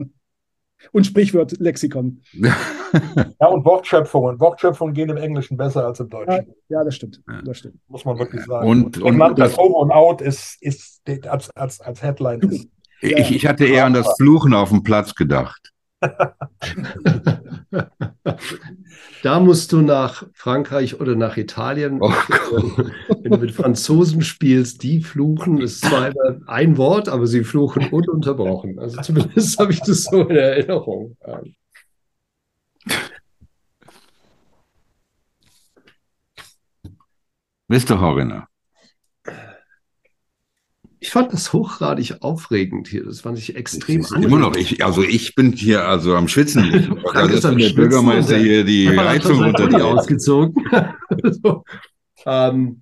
[0.92, 2.22] und Sprichwort Lexikon.
[2.34, 4.40] ja, und Wortschöpfungen.
[4.40, 6.48] Wortschöpfungen gehen im Englischen besser als im Deutschen.
[6.70, 7.22] Ja, ja das stimmt.
[7.46, 7.76] Das stimmt.
[7.88, 8.68] Muss man wirklich sagen.
[8.68, 12.40] Und, und, und das Over und Out ist, ist als, als, als Headline.
[12.42, 12.68] Ist,
[13.02, 15.74] ich, ich hatte eher an das Fluchen auf dem Platz gedacht.
[19.24, 22.00] da musst du nach Frankreich oder nach Italien.
[22.02, 26.14] Oh wenn du mit Franzosen spielst, die fluchen, das ist zwar
[26.48, 28.78] ein Wort, aber sie fluchen ununterbrochen.
[28.80, 31.18] Also zumindest habe ich das so in Erinnerung.
[37.68, 38.00] Mr.
[38.00, 38.48] Horiner.
[41.08, 43.06] Ich fand das hochgradig aufregend hier.
[43.06, 44.58] Das fand ich extrem ich Immer noch.
[44.58, 47.00] Ich, also ich bin hier also am Schwitzen.
[47.14, 50.54] da ist der Bürgermeister hier die Heizung unter die ausgezogen.
[51.42, 51.64] so.
[52.26, 52.82] ähm,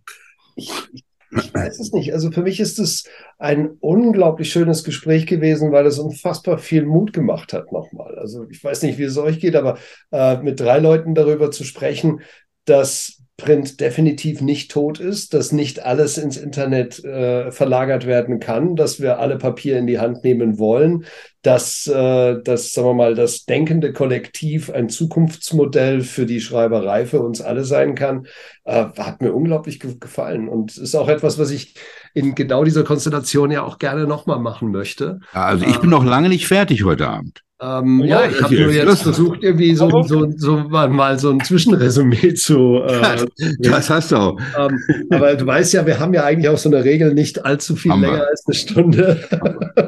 [0.56, 2.14] ich, ich weiß es nicht.
[2.14, 3.04] Also für mich ist es
[3.38, 8.18] ein unglaublich schönes Gespräch gewesen, weil es unfassbar viel Mut gemacht hat nochmal.
[8.18, 9.78] Also ich weiß nicht, wie es euch geht, aber
[10.12, 12.22] äh, mit drei Leuten darüber zu sprechen,
[12.66, 18.78] dass Print definitiv nicht tot ist, dass nicht alles ins Internet äh, verlagert werden kann,
[18.78, 21.04] dass wir alle Papier in die Hand nehmen wollen,
[21.42, 27.20] dass, äh, dass, sagen wir mal, das denkende Kollektiv ein Zukunftsmodell für die Schreiberei für
[27.20, 28.26] uns alle sein kann,
[28.64, 31.76] äh, hat mir unglaublich ge gefallen und ist auch etwas, was ich
[32.14, 35.20] in genau dieser Konstellation ja auch gerne nochmal machen möchte.
[35.34, 37.45] also ich bin noch lange nicht fertig heute Abend.
[37.62, 41.40] Ähm, oh, ja, ich habe nur jetzt versucht, irgendwie so, so, so mal so ein
[41.40, 42.82] Zwischenresümee zu.
[42.84, 43.26] Äh,
[43.60, 44.40] das hast du auch.
[44.58, 44.78] Ähm,
[45.10, 47.92] aber du weißt ja, wir haben ja eigentlich auch so eine Regel nicht allzu viel
[47.92, 48.08] Hammer.
[48.08, 49.20] länger als eine Stunde.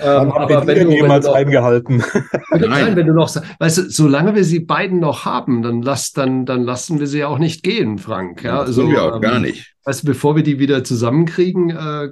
[0.00, 2.04] Ähm, aber wenn du jemals wenn du noch, eingehalten.
[2.50, 6.46] Nein, wenn du noch, weißt du, solange wir sie beiden noch haben, dann lass, dann,
[6.46, 8.42] dann lassen wir sie auch nicht gehen, Frank.
[8.42, 9.74] Ja, also, wir auch ähm, gar nicht.
[9.84, 12.08] Weißt du, bevor wir die wieder zusammenkriegen, äh,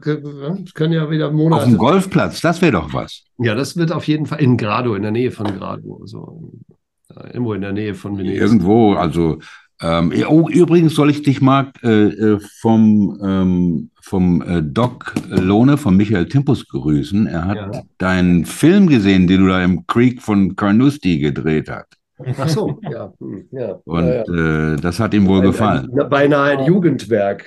[0.74, 1.62] können ja wieder Monate.
[1.62, 3.22] Auf dem Golfplatz, das wäre doch was.
[3.38, 6.52] Ja, das wird auf jeden Fall in Grado, in der Nähe von Grado, also
[7.16, 8.40] äh, irgendwo in der Nähe von Venedig.
[8.40, 9.38] Irgendwo, also
[9.82, 15.76] ähm, oh, übrigens soll ich dich, Marc, äh, äh, vom, ähm, vom äh, Doc Lohne,
[15.76, 17.26] von Michael Timpus grüßen.
[17.26, 17.82] Er hat ja.
[17.98, 21.98] deinen Film gesehen, den du da im Creek von Carnoustie gedreht hast.
[22.38, 23.12] Ach so, ja.
[23.18, 23.78] Hm, ja.
[23.84, 24.74] Und ja, ja.
[24.74, 25.90] Äh, das hat ihm wohl ein, gefallen.
[25.98, 27.44] Ein, beinahe ein Jugendwerk.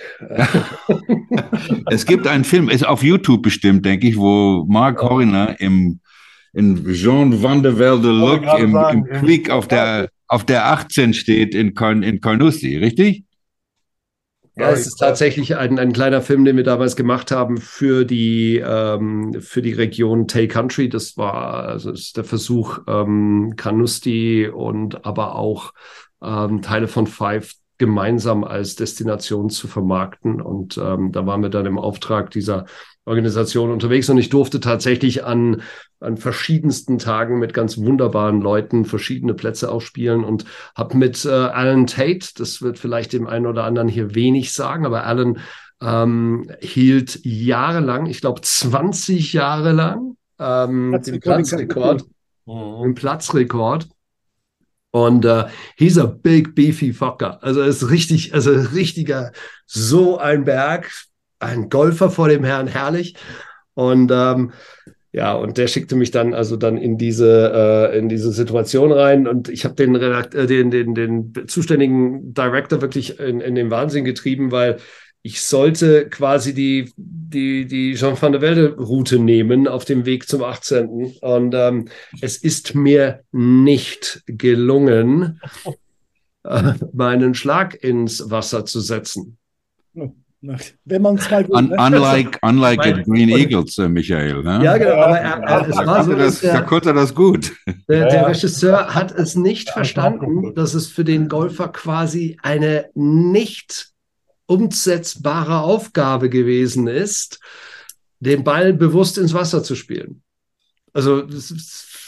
[1.90, 6.00] es gibt einen Film, ist auf YouTube bestimmt, denke ich, wo Mark Horner im
[6.56, 11.54] in Jean van der Velde Look im, im Creek auf der auf der 18 steht
[11.54, 13.24] in, Korn, in Cornussi, richtig?
[14.58, 18.64] Ja, es ist tatsächlich ein, ein kleiner Film, den wir damals gemacht haben für die,
[18.66, 20.88] ähm, für die Region Tay Country.
[20.88, 25.74] Das war also das ist der Versuch, ähm, Carnoustie und aber auch
[26.24, 30.42] ähm, Teile von Five gemeinsam als Destination zu vermarkten.
[30.42, 32.66] Und ähm, da waren wir dann im Auftrag dieser
[33.06, 35.62] Organisation unterwegs und ich durfte tatsächlich an,
[36.00, 40.46] an verschiedensten Tagen mit ganz wunderbaren Leuten verschiedene Plätze aufspielen und
[40.76, 44.88] habe mit äh, Alan Tate, das wird vielleicht dem einen oder anderen hier wenig sagen,
[44.88, 45.38] aber Alan
[45.82, 52.06] ähm, hielt jahrelang, ich glaube 20 Jahre lang, ähm, den Platzrekord,
[52.46, 52.82] mhm.
[52.82, 53.88] den Platzrekord.
[54.96, 57.44] Und uh, he's a big beefy fucker.
[57.44, 59.34] Also ist richtig, also richtiger,
[59.66, 60.90] so ein Berg,
[61.40, 63.18] ein Golfer vor dem Herrn, herrlich.
[63.74, 64.54] Und ähm,
[65.12, 69.28] ja, und der schickte mich dann also dann in diese äh, in diese Situation rein
[69.28, 73.72] und ich habe den, Redakt äh, den den den zuständigen Director wirklich in, in den
[73.72, 74.78] Wahnsinn getrieben, weil
[75.26, 80.28] ich sollte quasi die die die Jean van der Welde Route nehmen auf dem Weg
[80.30, 81.16] zum 18.
[81.20, 81.88] und ähm,
[82.22, 85.42] es ist mir nicht gelungen,
[86.44, 89.40] äh, meinen Schlag ins Wasser zu setzen.
[90.84, 91.48] Wenn man es will.
[91.50, 94.44] Un, unlike, unlike at Green Eagles, äh, Michael.
[94.44, 94.64] Ne?
[94.64, 94.94] Ja, genau.
[94.94, 97.52] Aber er, er, es war so, das, der, da konnte er das gut.
[97.90, 103.95] Der, der Regisseur hat es nicht verstanden, dass es für den Golfer quasi eine nicht
[104.48, 107.40] umsetzbare Aufgabe gewesen ist,
[108.20, 110.22] den Ball bewusst ins Wasser zu spielen.
[110.94, 111.52] Also es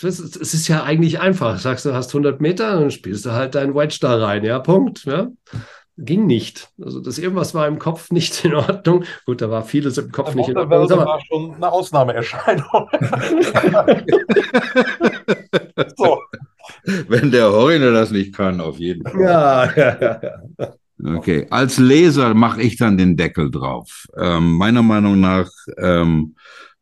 [0.04, 1.60] ist ja eigentlich einfach.
[1.60, 5.06] Sagst du, hast 100 Meter, dann spielst du halt deinen Wedge da rein, ja, Punkt.
[5.06, 5.30] Ja
[5.98, 6.70] ging nicht.
[6.82, 9.04] Also das irgendwas war im Kopf nicht in Ordnung.
[9.26, 10.88] Gut, da war vieles im Kopf der nicht in Ordnung.
[10.88, 12.66] Das war schon eine Ausnahmeerscheinung.
[15.96, 16.22] so.
[17.08, 19.22] Wenn der Horiner das nicht kann, auf jeden Fall.
[19.22, 20.22] Ja, ja, ja.
[21.04, 24.06] Okay, als Leser mache ich dann den Deckel drauf.
[24.18, 26.36] Ähm, meiner Meinung nach ähm,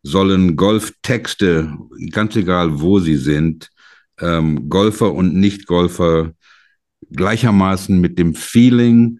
[0.03, 1.77] sollen Golftexte,
[2.11, 3.69] ganz egal wo sie sind,
[4.21, 6.31] ähm, Golfer und Nicht-Golfer
[7.11, 9.19] gleichermaßen mit dem Feeling,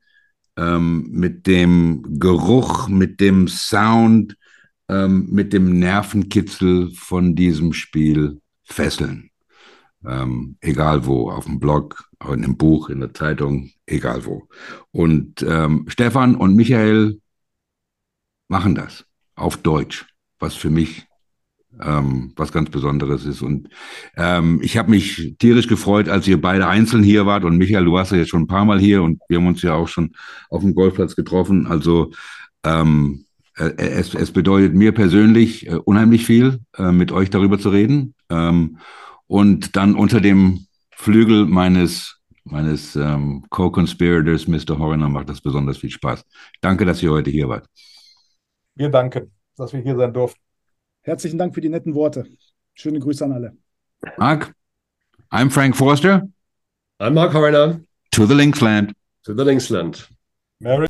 [0.58, 4.38] ähm, mit dem Geruch, mit dem Sound,
[4.88, 9.30] ähm, mit dem Nervenkitzel von diesem Spiel fesseln.
[10.08, 14.48] Ähm, egal wo, auf dem Blog, in einem Buch, in der Zeitung, egal wo.
[14.92, 17.20] Und ähm, Stefan und Michael
[18.48, 20.06] machen das auf Deutsch,
[20.40, 21.08] was für mich
[21.82, 23.42] ähm, was ganz Besonderes ist.
[23.42, 23.70] Und
[24.16, 27.44] ähm, ich habe mich tierisch gefreut, als ihr beide einzeln hier wart.
[27.44, 29.62] Und Michael, du warst ja jetzt schon ein paar Mal hier und wir haben uns
[29.62, 30.12] ja auch schon
[30.50, 31.68] auf dem Golfplatz getroffen.
[31.68, 32.12] Also
[32.64, 33.26] ähm,
[33.58, 38.14] äh, es, es bedeutet mir persönlich äh, unheimlich viel, äh, mit euch darüber zu reden.
[38.30, 38.78] Ähm,
[39.28, 42.16] und dann unter dem Flügel meines
[42.46, 44.78] meines ähm, Co-Conspirators, Mr.
[44.78, 46.24] Horner, macht das besonders viel Spaß.
[46.62, 47.68] Danke, dass ihr heute hier wart.
[48.76, 50.40] Wir danken, dass wir hier sein durften.
[51.02, 52.26] Herzlichen Dank für die netten Worte.
[52.76, 53.58] Schöne Grüße an alle.
[54.18, 54.54] Mark,
[55.32, 56.28] I'm Frank Forster.
[57.00, 57.82] I'm Mark Horner.
[58.12, 58.94] To the Linksland.
[59.24, 60.08] To the Linksland.
[60.60, 60.88] Mary.